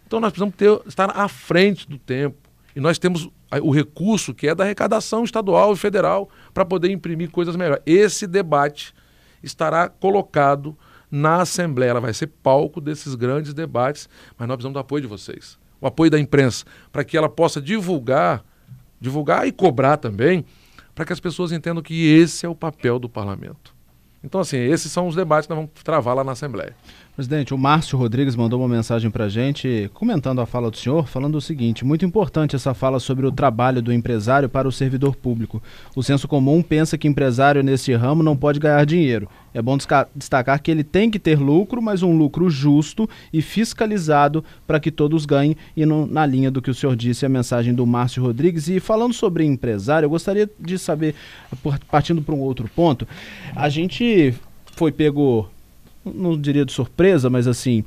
[0.07, 2.37] Então, nós precisamos ter, estar à frente do tempo.
[2.75, 3.29] E nós temos
[3.63, 7.83] o recurso que é da arrecadação estadual e federal para poder imprimir coisas melhores.
[7.85, 8.95] Esse debate
[9.43, 10.77] estará colocado
[11.11, 11.91] na Assembleia.
[11.91, 15.59] Ela vai ser palco desses grandes debates, mas nós precisamos do apoio de vocês.
[15.83, 18.43] O apoio da imprensa, para que ela possa divulgar,
[19.01, 20.45] divulgar e cobrar também,
[20.95, 23.75] para que as pessoas entendam que esse é o papel do parlamento.
[24.25, 26.77] Então, assim, esses são os debates que nós vamos travar lá na Assembleia.
[27.15, 31.07] Presidente, o Márcio Rodrigues mandou uma mensagem para a gente, comentando a fala do senhor,
[31.07, 35.15] falando o seguinte: muito importante essa fala sobre o trabalho do empresário para o servidor
[35.15, 35.63] público.
[35.95, 39.29] O senso comum pensa que empresário neste ramo não pode ganhar dinheiro.
[39.53, 39.77] É bom
[40.17, 44.91] destacar que ele tem que ter lucro, mas um lucro justo e fiscalizado para que
[44.91, 48.23] todos ganhem, e no, na linha do que o senhor disse, a mensagem do Márcio
[48.23, 48.69] Rodrigues.
[48.69, 51.15] E falando sobre empresário, eu gostaria de saber,
[51.91, 53.07] partindo para um outro ponto,
[53.55, 54.33] a gente
[54.75, 55.51] foi pego
[56.05, 57.85] não diria de surpresa, mas assim,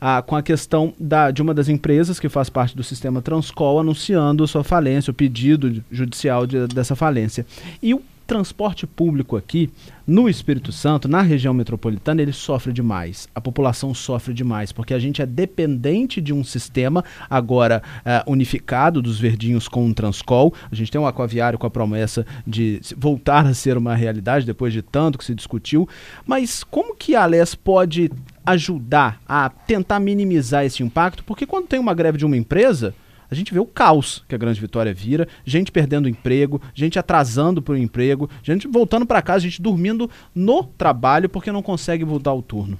[0.00, 3.80] a, com a questão da, de uma das empresas que faz parte do sistema Transcol
[3.80, 7.44] anunciando sua falência, o pedido judicial de, dessa falência.
[7.82, 9.70] E o transporte público aqui
[10.06, 13.26] no Espírito Santo, na região metropolitana, ele sofre demais.
[13.34, 19.00] A população sofre demais, porque a gente é dependente de um sistema agora uh, unificado
[19.00, 20.52] dos verdinhos com um Transcol.
[20.70, 24.74] A gente tem um aquaviário com a promessa de voltar a ser uma realidade depois
[24.74, 25.88] de tanto que se discutiu.
[26.26, 28.10] Mas como que a Ales pode
[28.44, 31.24] ajudar a tentar minimizar esse impacto?
[31.24, 32.94] Porque quando tem uma greve de uma empresa,
[33.30, 37.60] a gente vê o caos que a Grande Vitória vira, gente perdendo emprego, gente atrasando
[37.60, 42.30] para o emprego, gente voltando para casa, gente dormindo no trabalho porque não consegue voltar
[42.30, 42.78] ao turno.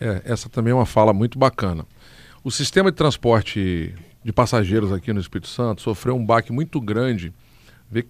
[0.00, 1.84] É, essa também é uma fala muito bacana.
[2.44, 7.32] O sistema de transporte de passageiros aqui no Espírito Santo sofreu um baque muito grande.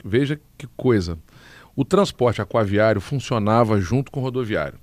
[0.04, 1.18] veja que coisa.
[1.74, 4.78] O transporte aquaviário funcionava junto com o rodoviário.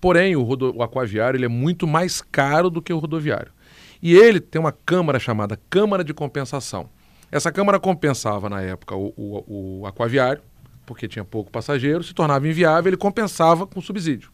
[0.00, 3.52] Porém, o, rodo, o aquaviário ele é muito mais caro do que o rodoviário.
[4.02, 6.88] E ele tem uma câmara chamada Câmara de Compensação.
[7.30, 10.42] Essa câmara compensava, na época, o, o, o aquaviário,
[10.84, 14.30] porque tinha pouco passageiro, se tornava inviável, ele compensava com subsídio.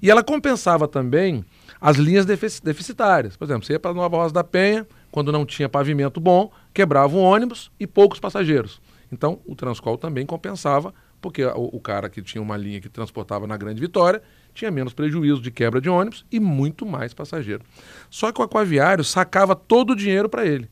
[0.00, 1.44] E ela compensava também
[1.80, 3.36] as linhas deficitárias.
[3.36, 7.14] Por exemplo, você ia para Nova Rosa da Penha, quando não tinha pavimento bom, quebrava
[7.14, 8.80] um ônibus e poucos passageiros.
[9.12, 13.46] Então, o Transcol também compensava, porque o, o cara que tinha uma linha que transportava
[13.46, 14.22] na Grande Vitória
[14.54, 17.62] tinha menos prejuízo de quebra de ônibus e muito mais passageiro.
[18.08, 20.70] Só que o aquaviário sacava todo o dinheiro para ele.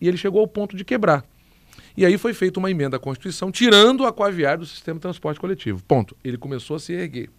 [0.00, 1.24] E ele chegou ao ponto de quebrar.
[1.96, 5.40] E aí foi feita uma emenda à Constituição, tirando o aquaviário do sistema de transporte
[5.40, 5.82] coletivo.
[5.84, 6.16] Ponto.
[6.22, 7.30] Ele começou a se erguer.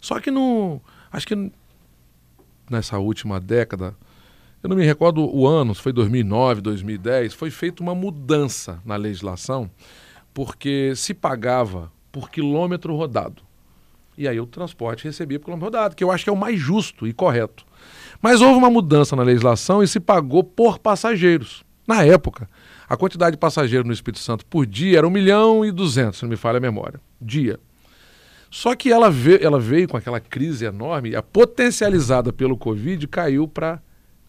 [0.00, 0.80] Só que no.
[1.10, 1.52] Acho que
[2.70, 3.94] nessa última década,
[4.62, 8.96] eu não me recordo o ano, se foi 2009, 2010, foi feita uma mudança na
[8.96, 9.70] legislação,
[10.32, 13.42] porque se pagava por quilômetro rodado.
[14.16, 16.58] E aí o transporte recebia por quilômetro rodado, que eu acho que é o mais
[16.58, 17.64] justo e correto.
[18.20, 21.64] Mas houve uma mudança na legislação e se pagou por passageiros.
[21.86, 22.48] Na época,
[22.88, 26.24] a quantidade de passageiros no Espírito Santo por dia era 1 milhão e 200, se
[26.24, 27.00] não me falha a memória.
[27.20, 27.58] Dia.
[28.50, 33.48] Só que ela veio, ela veio com aquela crise enorme, a potencializada pelo Covid caiu
[33.48, 33.80] para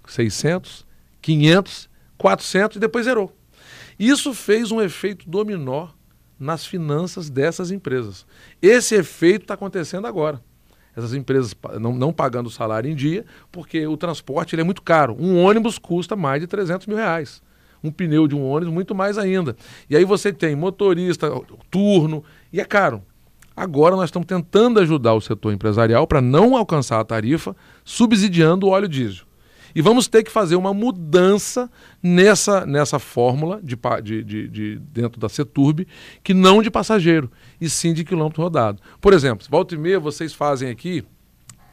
[0.08, 0.86] 600,
[1.22, 3.36] 500, 400 e depois zerou.
[4.00, 5.89] Isso fez um efeito dominó
[6.39, 8.26] nas finanças dessas empresas.
[8.62, 10.41] Esse efeito está acontecendo agora.
[10.96, 14.82] Essas empresas não, não, pagando o salário em dia, porque o transporte ele é muito
[14.82, 15.15] caro.
[15.19, 17.41] Um ônibus custa mais de 300 mil reais.
[17.84, 19.56] Um pneu de um ônibus, muito mais ainda.
[19.89, 21.30] E aí você tem motorista,
[21.69, 23.02] turno, e é caro.
[23.56, 28.69] Agora nós estamos tentando ajudar o setor empresarial para não alcançar a tarifa, subsidiando o
[28.69, 29.26] óleo diesel.
[29.76, 31.70] E vamos ter que fazer uma mudança
[32.02, 35.88] nessa, nessa fórmula de, de, de, de dentro da Seturb,
[36.24, 38.82] que não de passageiro, e sim de quilômetro rodado.
[39.02, 41.04] Por exemplo, volta e meia vocês fazem aqui,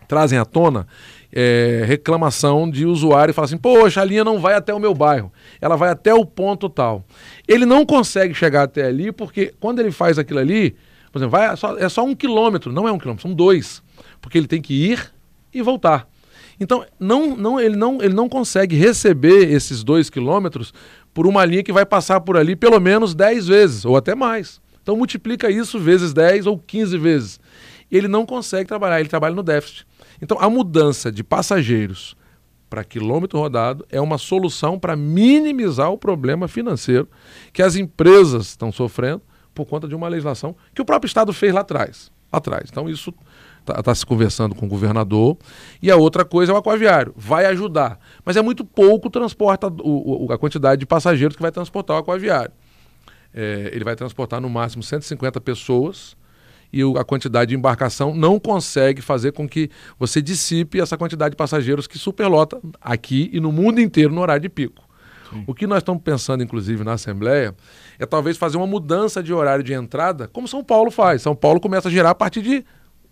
[0.09, 0.87] trazem à tona
[1.33, 4.95] é, reclamação de usuário e fala assim: Poxa, a linha não vai até o meu
[4.95, 7.05] bairro, ela vai até o ponto tal.
[7.47, 10.77] Ele não consegue chegar até ali porque quando ele faz aquilo ali,
[11.13, 13.83] por exemplo, vai, é, só, é só um quilômetro, não é um quilômetro, são dois,
[14.21, 15.13] porque ele tem que ir
[15.53, 16.09] e voltar.
[16.61, 20.75] Então, não, não, ele, não, ele não consegue receber esses dois quilômetros
[21.15, 24.61] por uma linha que vai passar por ali pelo menos 10 vezes, ou até mais.
[24.83, 27.41] Então, multiplica isso vezes 10 ou 15 vezes.
[27.91, 29.87] Ele não consegue trabalhar, ele trabalha no déficit.
[30.21, 32.15] Então, a mudança de passageiros
[32.69, 37.09] para quilômetro rodado é uma solução para minimizar o problema financeiro
[37.53, 39.23] que as empresas estão sofrendo
[39.55, 42.13] por conta de uma legislação que o próprio Estado fez lá atrás.
[42.33, 42.69] Lá atrás.
[42.71, 43.13] Então, isso
[43.71, 45.37] está tá se conversando com o governador.
[45.83, 47.13] E a outra coisa é o aquaviário.
[47.17, 47.99] Vai ajudar.
[48.25, 52.01] Mas é muito pouco transporta o, o, a quantidade de passageiros que vai transportar o
[52.01, 52.53] aquaviário.
[53.33, 56.17] É, ele vai transportar no máximo 150 pessoas
[56.73, 61.33] e o, a quantidade de embarcação não consegue fazer com que você dissipe essa quantidade
[61.33, 64.83] de passageiros que superlota aqui e no mundo inteiro no horário de pico.
[65.31, 65.45] Sim.
[65.47, 67.55] O que nós estamos pensando, inclusive, na Assembleia,
[67.99, 71.23] é talvez fazer uma mudança de horário de entrada, como São Paulo faz.
[71.23, 72.65] São Paulo começa a girar a partir de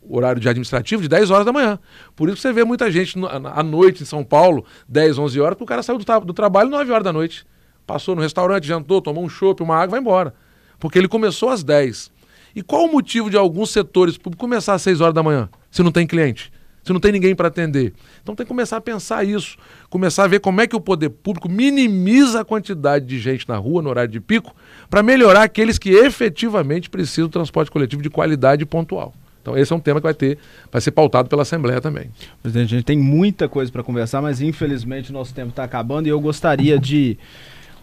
[0.08, 1.78] horário de administrativo de 10 horas da manhã.
[2.16, 3.14] Por isso você vê muita gente
[3.52, 6.70] à noite em São Paulo, 10, 11 horas, porque o cara saiu do, do trabalho
[6.70, 7.46] 9 horas da noite.
[7.86, 10.34] Passou no restaurante, jantou, tomou um chopp, uma água, vai embora.
[10.78, 12.10] Porque ele começou às 10.
[12.54, 15.82] E qual o motivo de alguns setores públicos começar às 6 horas da manhã, se
[15.82, 16.52] não tem cliente?
[16.82, 17.92] Se não tem ninguém para atender.
[18.22, 19.58] Então tem que começar a pensar isso,
[19.90, 23.56] começar a ver como é que o poder público minimiza a quantidade de gente na
[23.56, 24.54] rua no horário de pico
[24.88, 29.12] para melhorar aqueles que efetivamente precisam do transporte coletivo de qualidade pontual.
[29.48, 30.36] Então esse é um tema que vai ter,
[30.70, 32.10] vai ser pautado pela Assembleia também.
[32.42, 36.06] Presidente, a gente tem muita coisa para conversar, mas infelizmente o nosso tempo está acabando
[36.06, 37.16] e eu gostaria de,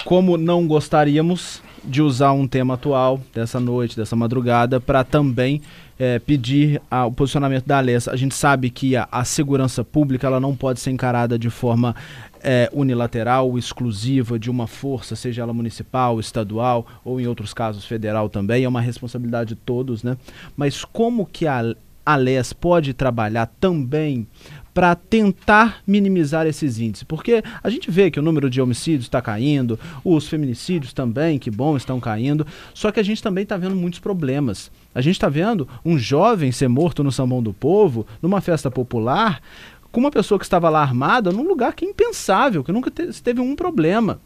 [0.03, 5.61] como não gostaríamos de usar um tema atual dessa noite, dessa madrugada, para também
[5.97, 8.11] é, pedir a, o posicionamento da Alessa.
[8.11, 11.95] A gente sabe que a, a, segurança pública ela não pode ser encarada de forma
[12.47, 18.29] é, unilateral, exclusiva de uma força, seja ela municipal, estadual ou em outros casos federal
[18.29, 20.15] também, é uma responsabilidade de todos, né?
[20.55, 24.27] Mas como que a Aless pode trabalhar também
[24.75, 27.03] para tentar minimizar esses índices?
[27.03, 31.49] Porque a gente vê que o número de homicídios está caindo, os feminicídios também, que
[31.49, 34.69] bom, estão caindo, só que a gente também está vendo muitos problemas.
[34.93, 39.41] A gente está vendo um jovem ser morto no Sambão do Povo, numa festa popular,
[39.95, 43.23] com uma pessoa que estava lá armada num lugar que é impensável, que nunca te
[43.23, 44.19] teve um problema.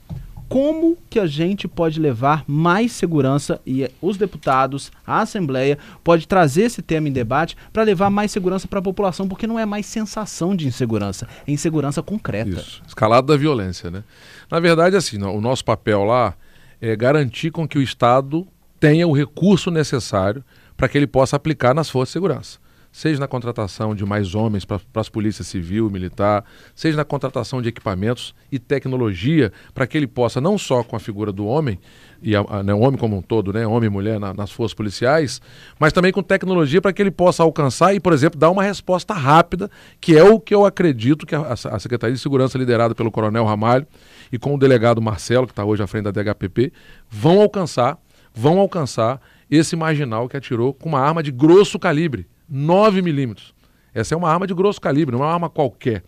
[0.48, 6.64] Como que a gente pode levar mais segurança e os deputados, a Assembleia, pode trazer
[6.64, 9.86] esse tema em debate para levar mais segurança para a população, porque não é mais
[9.86, 12.50] sensação de insegurança, é insegurança concreta.
[12.50, 14.04] Isso, escalado da violência, né?
[14.50, 16.34] Na verdade, assim, o nosso papel lá
[16.82, 18.48] é garantir com que o Estado
[18.80, 20.44] tenha o recurso necessário
[20.76, 24.66] para que ele possa aplicar nas forças de segurança seja na contratação de mais homens
[24.66, 29.98] para as polícias civil e militar, seja na contratação de equipamentos e tecnologia para que
[29.98, 31.80] ele possa, não só com a figura do homem,
[32.22, 34.52] e a, a, né, o homem como um todo, né, homem e mulher na, nas
[34.52, 35.42] forças policiais,
[35.80, 39.14] mas também com tecnologia para que ele possa alcançar e, por exemplo, dar uma resposta
[39.14, 39.70] rápida,
[40.02, 43.46] que é o que eu acredito que a, a Secretaria de Segurança, liderada pelo Coronel
[43.46, 43.88] Ramalho
[44.32, 46.74] e com o delegado Marcelo, que está hoje à frente da DHPP,
[47.10, 47.98] vão alcançar,
[48.34, 53.54] vão alcançar esse marginal que atirou com uma arma de grosso calibre 9 milímetros.
[53.94, 56.04] Essa é uma arma de grosso calibre, não é uma arma qualquer.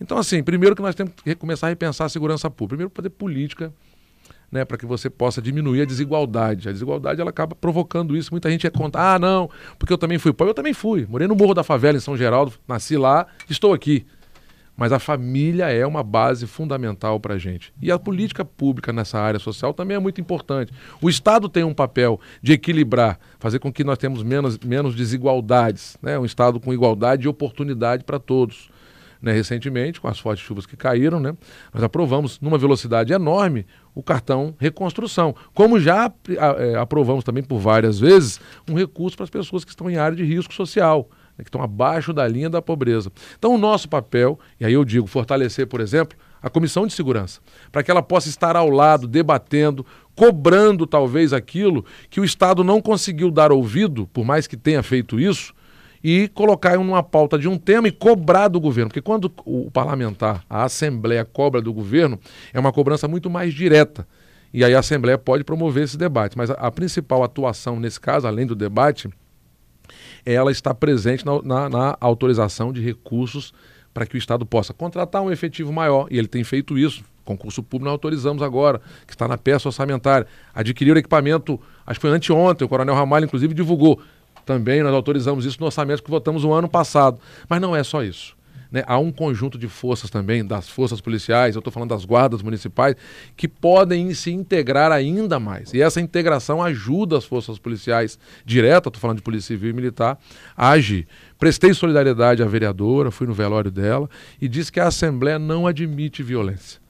[0.00, 2.76] Então, assim, primeiro que nós temos que começar a repensar a segurança pública.
[2.76, 3.72] Primeiro, fazer política,
[4.50, 6.68] né, para que você possa diminuir a desigualdade.
[6.68, 8.30] A desigualdade ela acaba provocando isso.
[8.30, 10.50] Muita gente é contra, ah, não, porque eu também fui pobre.
[10.50, 11.06] Eu também fui.
[11.08, 14.06] Morei no Morro da Favela, em São Geraldo, nasci lá, estou aqui.
[14.76, 17.72] Mas a família é uma base fundamental para a gente.
[17.80, 20.72] E a política pública nessa área social também é muito importante.
[21.00, 25.96] O Estado tem um papel de equilibrar, fazer com que nós tenhamos menos, menos desigualdades.
[26.02, 26.18] Né?
[26.18, 28.68] Um Estado com igualdade e oportunidade para todos.
[29.22, 29.32] Né?
[29.32, 31.34] Recentemente, com as fortes chuvas que caíram, né?
[31.72, 35.34] nós aprovamos, numa velocidade enorme, o cartão reconstrução.
[35.54, 39.88] Como já é, aprovamos também por várias vezes, um recurso para as pessoas que estão
[39.90, 41.08] em área de risco social
[41.44, 43.10] que estão abaixo da linha da pobreza.
[43.38, 47.40] Então, o nosso papel, e aí eu digo, fortalecer, por exemplo, a Comissão de Segurança,
[47.72, 52.80] para que ela possa estar ao lado, debatendo, cobrando talvez aquilo que o Estado não
[52.80, 55.52] conseguiu dar ouvido, por mais que tenha feito isso,
[56.02, 58.90] e colocar numa pauta de um tema e cobrar do governo.
[58.90, 62.18] Porque quando o parlamentar, a Assembleia cobra do governo,
[62.52, 64.06] é uma cobrança muito mais direta.
[64.52, 66.38] E aí a Assembleia pode promover esse debate.
[66.38, 69.10] Mas a, principal atuação nesse caso, além do debate,
[70.26, 73.54] ela está presente na, na, na autorização de recursos
[73.94, 77.02] para que o Estado possa contratar um efetivo maior, e ele tem feito isso.
[77.24, 80.26] Concurso público nós autorizamos agora, que está na peça orçamentária.
[80.54, 84.00] Adquirir equipamento, acho que foi anteontem, o Coronel Ramalho, inclusive, divulgou
[84.46, 87.18] também nós autorizamos isso no orçamento que votamos o ano passado.
[87.48, 88.35] Mas não é só isso.
[88.70, 88.82] Né?
[88.86, 92.94] Há um conjunto de forças também, das forças policiais, eu estou falando das guardas municipais,
[93.36, 95.72] que podem se integrar ainda mais.
[95.72, 100.18] E essa integração ajuda as forças policiais direta, estou falando de polícia civil e militar,
[100.56, 101.06] a agir.
[101.38, 104.08] Prestei solidariedade à vereadora, fui no velório dela
[104.40, 106.80] e disse que a Assembleia não admite violência.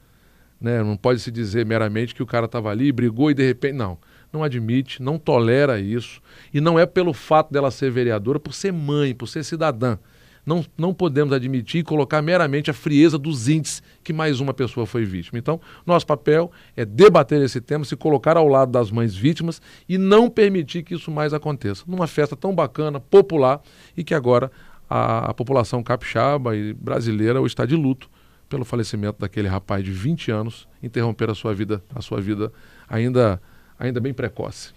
[0.60, 0.82] Né?
[0.82, 3.74] Não pode se dizer meramente que o cara estava ali, brigou e de repente.
[3.74, 3.98] Não
[4.36, 6.20] não admite, não tolera isso.
[6.52, 9.98] E não é pelo fato dela ser vereadora, por ser mãe, por ser cidadã.
[10.46, 14.86] Não, não podemos admitir e colocar meramente a frieza dos índices que mais uma pessoa
[14.86, 15.40] foi vítima.
[15.40, 19.98] Então, nosso papel é debater esse tema, se colocar ao lado das mães vítimas e
[19.98, 21.82] não permitir que isso mais aconteça.
[21.84, 23.60] Numa festa tão bacana, popular,
[23.96, 24.52] e que agora
[24.88, 28.08] a, a população capixaba e brasileira está de luto
[28.48, 32.52] pelo falecimento daquele rapaz de 20 anos, interromper a sua vida, a sua vida
[32.88, 33.42] ainda
[33.78, 34.72] ainda bem precoce.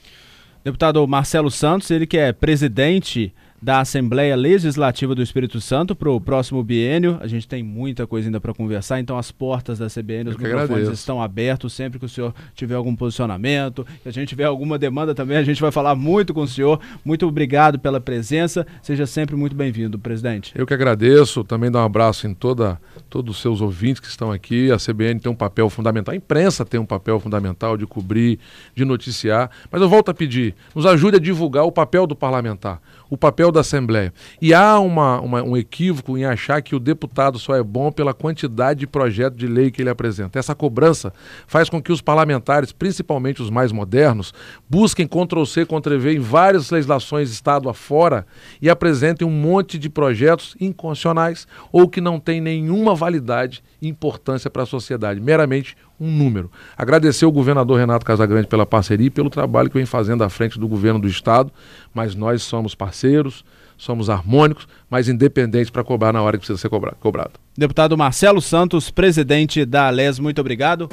[0.64, 6.20] Deputado Marcelo Santos, ele que é presidente da Assembleia Legislativa do Espírito Santo para o
[6.20, 7.18] próximo biênio.
[7.22, 10.70] A gente tem muita coisa ainda para conversar, então as portas da CBN, os microfones
[10.70, 10.92] agradeço.
[10.94, 15.14] estão abertos sempre que o senhor tiver algum posicionamento, que a gente tiver alguma demanda
[15.14, 16.80] também, a gente vai falar muito com o senhor.
[17.04, 20.54] Muito obrigado pela presença, seja sempre muito bem-vindo, presidente.
[20.56, 24.32] Eu que agradeço, também dar um abraço em toda, todos os seus ouvintes que estão
[24.32, 24.72] aqui.
[24.72, 28.40] A CBN tem um papel fundamental, a imprensa tem um papel fundamental de cobrir,
[28.74, 32.82] de noticiar, mas eu volto a pedir, nos ajude a divulgar o papel do parlamentar
[33.10, 34.14] o papel da Assembleia.
[34.42, 38.14] E há uma, uma, um equívoco em achar que o deputado só é bom pela
[38.14, 40.38] quantidade de projetos de lei que ele apresenta.
[40.40, 41.14] Essa cobrança
[41.48, 44.34] faz com que os parlamentares, principalmente os mais modernos,
[44.70, 48.26] busquem Ctrl-C, Ctrl-V em várias legislações Estado afora
[48.62, 54.50] e apresentem um monte de projetos inconstitucionais ou que não têm nenhuma validade e importância
[54.50, 56.52] para a sociedade, meramente um número.
[56.78, 60.60] Agradecer ao governador Renato Casagrande pela parceria e pelo trabalho que vem fazendo à frente
[60.60, 61.52] do governo do Estado,
[61.94, 63.44] mas nós somos parceiros,
[63.78, 67.34] somos harmônicos, mas independentes para cobrar na hora que precisa ser cobrado.
[67.58, 70.90] Deputado Marcelo Santos, presidente da ALES, muito obrigado.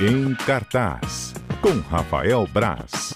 [0.00, 3.15] Em cartaz, com Rafael Braz.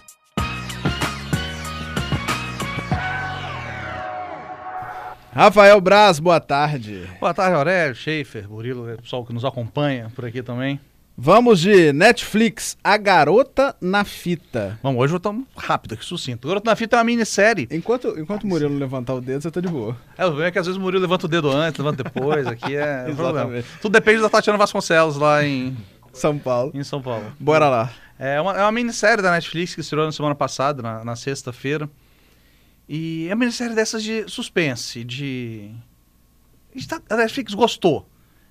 [5.33, 7.09] Rafael Braz, boa tarde.
[7.21, 10.81] Boa tarde, Aurélio, Schaefer, Murilo, pessoal que nos acompanha por aqui também.
[11.17, 14.77] Vamos de Netflix, A Garota na Fita.
[14.83, 16.49] Vamos, hoje eu tô rápido aqui, sucinto.
[16.49, 17.69] A Garota na Fita é uma minissérie.
[17.71, 19.97] Enquanto, enquanto o Murilo levantar o dedo, você tá de boa.
[20.19, 22.75] É, o é que às vezes o Murilo levanta o dedo antes, levanta depois, aqui
[22.75, 23.63] é um problema.
[23.81, 25.77] Tudo depende da Tatiana Vasconcelos lá em...
[26.13, 26.73] São Paulo.
[26.75, 27.33] Em São Paulo.
[27.39, 27.93] Bora lá.
[28.19, 31.89] É uma, é uma minissérie da Netflix que estreou na semana passada, na, na sexta-feira.
[32.93, 35.71] E é uma minissérie dessas de suspense, de.
[37.09, 38.05] A Netflix gostou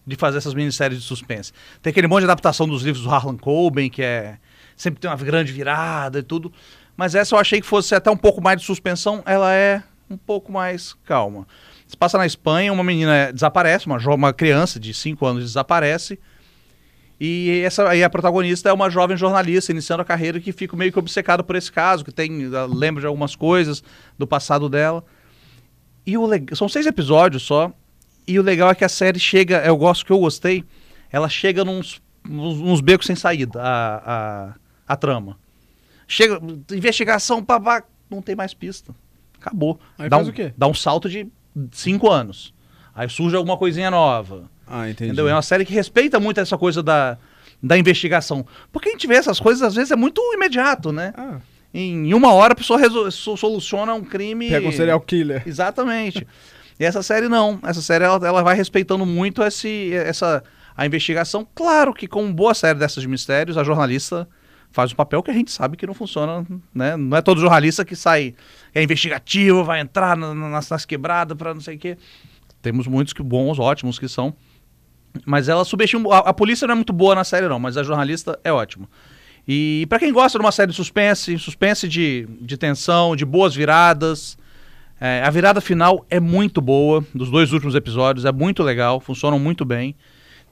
[0.08, 1.52] de fazer essas minisséries de suspense.
[1.82, 4.38] Tem aquele monte de adaptação dos livros do Harlan Coben, que é.
[4.78, 6.54] Sempre tem uma grande virada e tudo.
[6.96, 9.22] Mas essa eu achei que fosse até um pouco mais de suspensão.
[9.26, 11.46] Ela é um pouco mais calma.
[11.86, 16.18] Se passa na Espanha, uma menina desaparece, uma, uma criança de 5 anos desaparece.
[17.20, 20.92] E essa aí a protagonista é uma jovem jornalista iniciando a carreira que fica meio
[20.92, 23.84] que obcecada por esse caso, que tem lembra de algumas coisas
[24.18, 25.04] do passado dela.
[26.06, 27.74] E o são seis episódios só.
[28.26, 30.64] E o legal é que a série chega, eu gosto que eu gostei,
[31.12, 34.54] ela chega nos, nos, becos sem saída, a, a,
[34.88, 35.38] a trama.
[36.08, 36.40] Chega,
[36.72, 38.94] investigação, babá, não tem mais pista.
[39.40, 39.80] Acabou.
[39.98, 40.54] Aí dá faz um, o quê?
[40.56, 41.28] Dá um salto de
[41.72, 42.54] cinco anos.
[42.94, 44.50] Aí surge alguma coisinha nova.
[44.70, 45.12] Ah, entendi.
[45.12, 45.28] Entendeu?
[45.28, 47.18] É uma série que respeita muito essa coisa da,
[47.62, 48.46] da investigação.
[48.72, 51.14] Porque a gente vê essas coisas, às vezes, é muito imediato, né?
[51.18, 51.40] Ah.
[51.74, 52.80] Em uma hora a pessoa
[53.12, 54.50] soluciona um crime.
[54.50, 55.44] Pega um serial killer.
[55.46, 56.26] Exatamente.
[56.80, 57.60] e essa série não.
[57.64, 60.44] Essa série ela, ela vai respeitando muito esse, essa,
[60.76, 61.48] a investigação.
[61.54, 64.28] Claro que, com boa série dessas de mistérios, a jornalista
[64.72, 66.96] faz um papel que a gente sabe que não funciona, né?
[66.96, 68.36] Não é todo jornalista que sai,
[68.74, 71.98] é investigativo, vai entrar nas, nas quebradas para não sei o quê.
[72.62, 74.34] Temos muitos que bons, ótimos que são.
[75.26, 76.14] Mas ela subestima.
[76.14, 78.88] A, a, polícia não é muito boa na série, não, mas a jornalista é ótima.
[79.48, 83.56] E para quem gosta de uma série de suspense, suspense de, de tensão, de boas
[83.56, 84.38] viradas,
[85.02, 89.40] É, a virada final é muito boa, dos dois últimos episódios, é muito legal, funcionam
[89.40, 89.96] muito bem.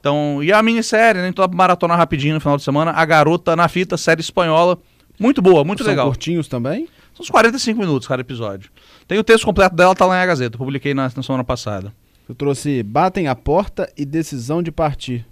[0.00, 1.28] Então, e a minissérie, né?
[1.28, 2.92] Então, maratona rapidinho no final de semana.
[2.92, 4.78] A Garota na Fita, série espanhola.
[5.18, 6.06] Muito boa, muito São legal.
[6.06, 6.88] curtinhos também?
[7.14, 8.70] São uns 45 minutos cada episódio.
[9.06, 10.56] Tem o texto completo dela, tá lá na Gazeta.
[10.56, 11.92] Publiquei na, na semana passada.
[12.28, 15.24] Eu trouxe Batem a Porta e Decisão de Partir.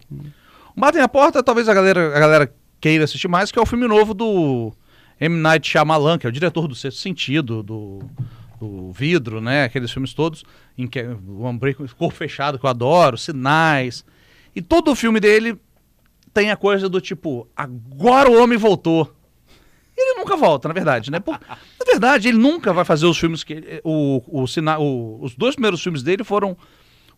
[0.77, 3.87] Batem a Porta, talvez a galera, a galera queira assistir mais, que é o filme
[3.87, 4.73] novo do
[5.21, 5.37] M.
[5.37, 8.01] Night Shyamalan, que é o diretor do Sexto Sentido, do,
[8.61, 9.65] do Vidro, né?
[9.65, 10.45] Aqueles filmes todos,
[10.77, 14.05] em que o Umbrella, Corpo Fechado, que eu adoro, Sinais.
[14.55, 15.59] E todo o filme dele
[16.33, 19.13] tem a coisa do tipo, agora o homem voltou.
[19.97, 21.19] Ele nunca volta, na verdade, né?
[21.21, 23.55] Pô, na verdade, ele nunca vai fazer os filmes que.
[23.55, 26.55] ele- O, o, o, os dois primeiros filmes dele foram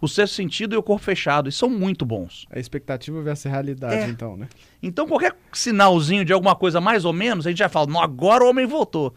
[0.01, 2.46] O Sexto Sentido e O Corpo Fechado, e são muito bons.
[2.51, 4.07] A expectativa versus a realidade, É.
[4.09, 4.49] então, né?
[4.82, 8.44] Então, qualquer sinalzinho de alguma coisa mais ou menos, a gente já fala, não, agora
[8.44, 9.12] o homem voltou.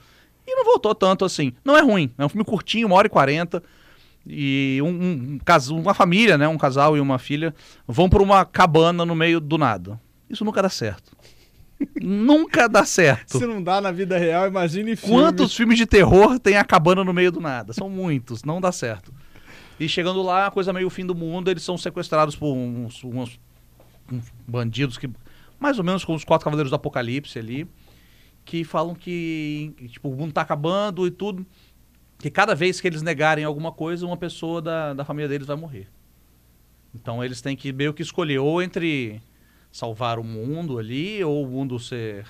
[0.47, 1.53] E não voltou tanto assim.
[1.63, 3.61] Não é ruim, é um filme curtinho, uma hora e quarenta.
[4.25, 5.39] E um, um,
[5.71, 6.47] um uma família, né?
[6.47, 7.53] Um casal e uma filha
[7.87, 9.99] vão para uma cabana no meio do nada.
[10.29, 11.15] Isso nunca dá certo.
[12.01, 13.37] nunca dá certo.
[13.37, 15.15] Se não dá na vida real, imagine filme.
[15.15, 17.73] Quantos filmes de terror tem a cabana no meio do nada?
[17.73, 19.11] São muitos, não dá certo.
[19.83, 23.39] E chegando lá, coisa meio fim do mundo, eles são sequestrados por uns, uns-
[24.11, 25.09] uns bandidos que.
[25.59, 27.67] Mais ou menos como os quatro cavaleiros do Apocalipse ali.
[28.45, 31.45] Que falam que tipo, o mundo tá acabando e tudo.
[32.19, 35.55] Que cada vez que eles negarem alguma coisa, uma pessoa da, da família deles vai
[35.55, 35.87] morrer.
[36.93, 39.19] Então eles têm que meio que escolher ou entre
[39.71, 42.27] salvar o mundo ali, ou o mundo ser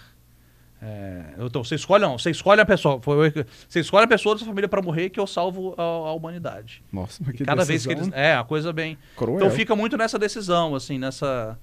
[0.81, 2.99] é, então, você escolhe, não, você escolhe a pessoa.
[3.01, 3.31] foi-
[3.69, 6.83] Você escolhe a pessoa da sua família para morrer que eu salvo a, a humanidade.
[6.91, 8.09] Nossa, mas que Cada vez que eles.
[8.13, 8.97] É, a coisa bem.
[9.15, 9.35] Cruel.
[9.37, 11.59] Então fica muito nessa decisão, assim, nessa.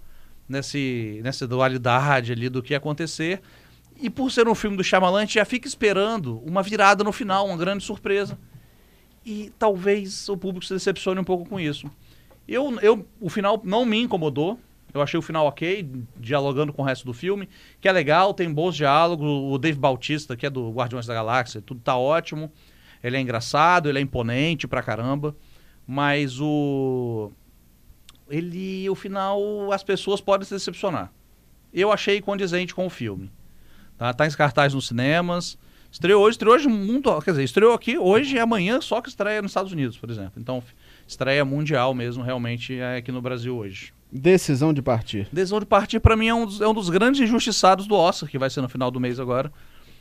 [0.49, 3.43] Nesse, nessa dualidade ali do que ia acontecer.
[4.01, 7.13] E por ser um filme do Shyamalan, a gente já fica esperando uma virada no
[7.13, 8.39] final, uma grande surpresa.
[9.27, 11.91] E talvez o público se decepcione um pouco com isso.
[12.47, 14.59] Eu, eu, o final não me incomodou.
[14.93, 17.49] Eu achei o final ok, dialogando com o resto do filme,
[17.81, 19.27] que é legal, tem bons diálogos.
[19.27, 22.51] O Dave Bautista, que é do Guardiões da Galáxia, tudo tá ótimo.
[23.03, 25.37] Ele é engraçado, ele é imponente pra caramba.
[25.87, 27.31] Mas o.
[28.29, 31.13] Ele, o final, as pessoas podem se decepcionar.
[31.73, 33.31] Eu achei condizente com o filme.
[33.97, 35.59] Tá, tá em cartaz nos cinemas.
[35.91, 37.23] Estreou hoje, estreou hoje muito.
[37.23, 40.35] Quer dizer, estreou aqui hoje e amanhã, só que estreia nos Estados Unidos, por exemplo.
[40.37, 40.63] Então,
[41.07, 43.93] estreia mundial mesmo, realmente, é aqui no Brasil hoje.
[44.11, 45.29] Decisão de Partir.
[45.33, 48.29] Decisão de Partir, pra mim, é um, dos, é um dos grandes injustiçados do Oscar,
[48.29, 49.53] que vai ser no final do mês agora.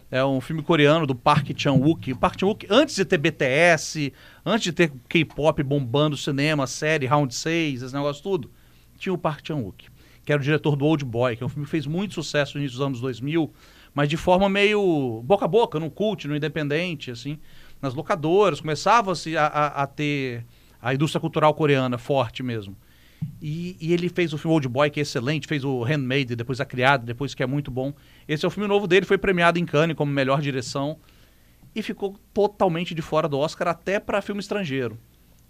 [0.09, 2.13] É um filme coreano do Park Chan-wook.
[2.15, 4.13] Park Chan-wook, antes de ter BTS,
[4.45, 8.49] antes de ter K-pop bombando cinema, série, Round 6, esse negócio tudo,
[8.97, 9.89] tinha o Park Chan-wook,
[10.25, 12.55] que era o diretor do Old Boy, que é um filme que fez muito sucesso
[12.55, 13.51] no início dos anos 2000,
[13.93, 17.37] mas de forma meio boca a boca, no cult, no independente, assim,
[17.81, 18.61] nas locadoras.
[18.61, 20.45] Começava-se a, a, a ter
[20.81, 22.77] a indústria cultural coreana forte mesmo.
[23.41, 26.59] E, e ele fez o filme Old Boy, que é excelente, fez o Handmaid, depois
[26.59, 27.93] A Criada, depois que é muito bom.
[28.27, 30.97] Esse é o filme novo dele, foi premiado em Cannes como melhor direção
[31.75, 34.97] e ficou totalmente de fora do Oscar até para filme estrangeiro.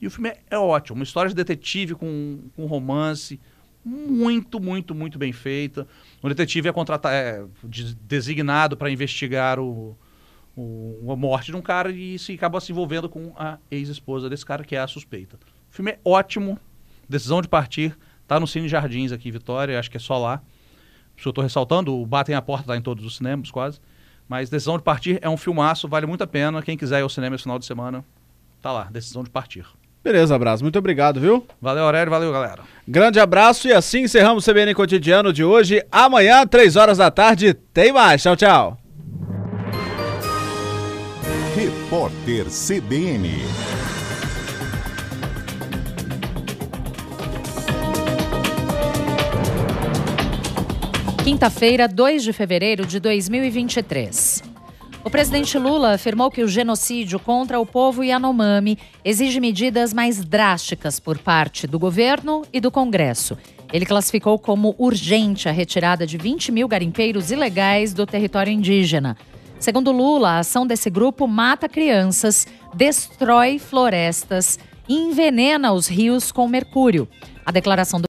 [0.01, 3.39] E o filme é, é ótimo, uma história de detetive com, com romance,
[3.83, 5.87] muito, muito, muito bem feita.
[6.21, 9.97] O detetive é, contratado, é de- designado para investigar o,
[10.55, 14.45] o- a morte de um cara e se acaba se envolvendo com a ex-esposa desse
[14.45, 15.37] cara, que é a suspeita.
[15.71, 16.59] O filme é ótimo,
[17.07, 17.97] Decisão de Partir,
[18.27, 20.41] tá no Cine Jardins aqui em Vitória, acho que é só lá.
[21.15, 23.79] Isso eu tô ressaltando, o Batem a Porta tá em todos os cinemas, quase.
[24.29, 26.61] Mas Decisão de Partir é um filmaço, vale muito a pena.
[26.61, 28.03] Quem quiser ir ao cinema esse final de semana,
[28.61, 29.65] tá lá, Decisão de Partir.
[30.03, 30.63] Beleza, abraço.
[30.63, 31.45] Muito obrigado, viu?
[31.61, 32.63] Valeu, Aurélio, valeu, galera.
[32.87, 35.85] Grande abraço e assim encerramos o CBN Cotidiano de hoje.
[35.91, 38.21] Amanhã, 3 horas da tarde, tem mais.
[38.21, 38.77] Tchau, tchau.
[41.55, 43.31] Repórter CBN.
[51.27, 54.41] Quinta-feira, 2 de fevereiro de 2023.
[55.03, 61.01] O presidente Lula afirmou que o genocídio contra o povo Yanomami exige medidas mais drásticas
[61.01, 63.37] por parte do governo e do Congresso.
[63.73, 69.17] Ele classificou como urgente a retirada de 20 mil garimpeiros ilegais do território indígena.
[69.59, 74.57] Segundo Lula, a ação desse grupo mata crianças, destrói florestas
[74.87, 77.05] e envenena os rios com mercúrio.
[77.45, 78.05] A declaração do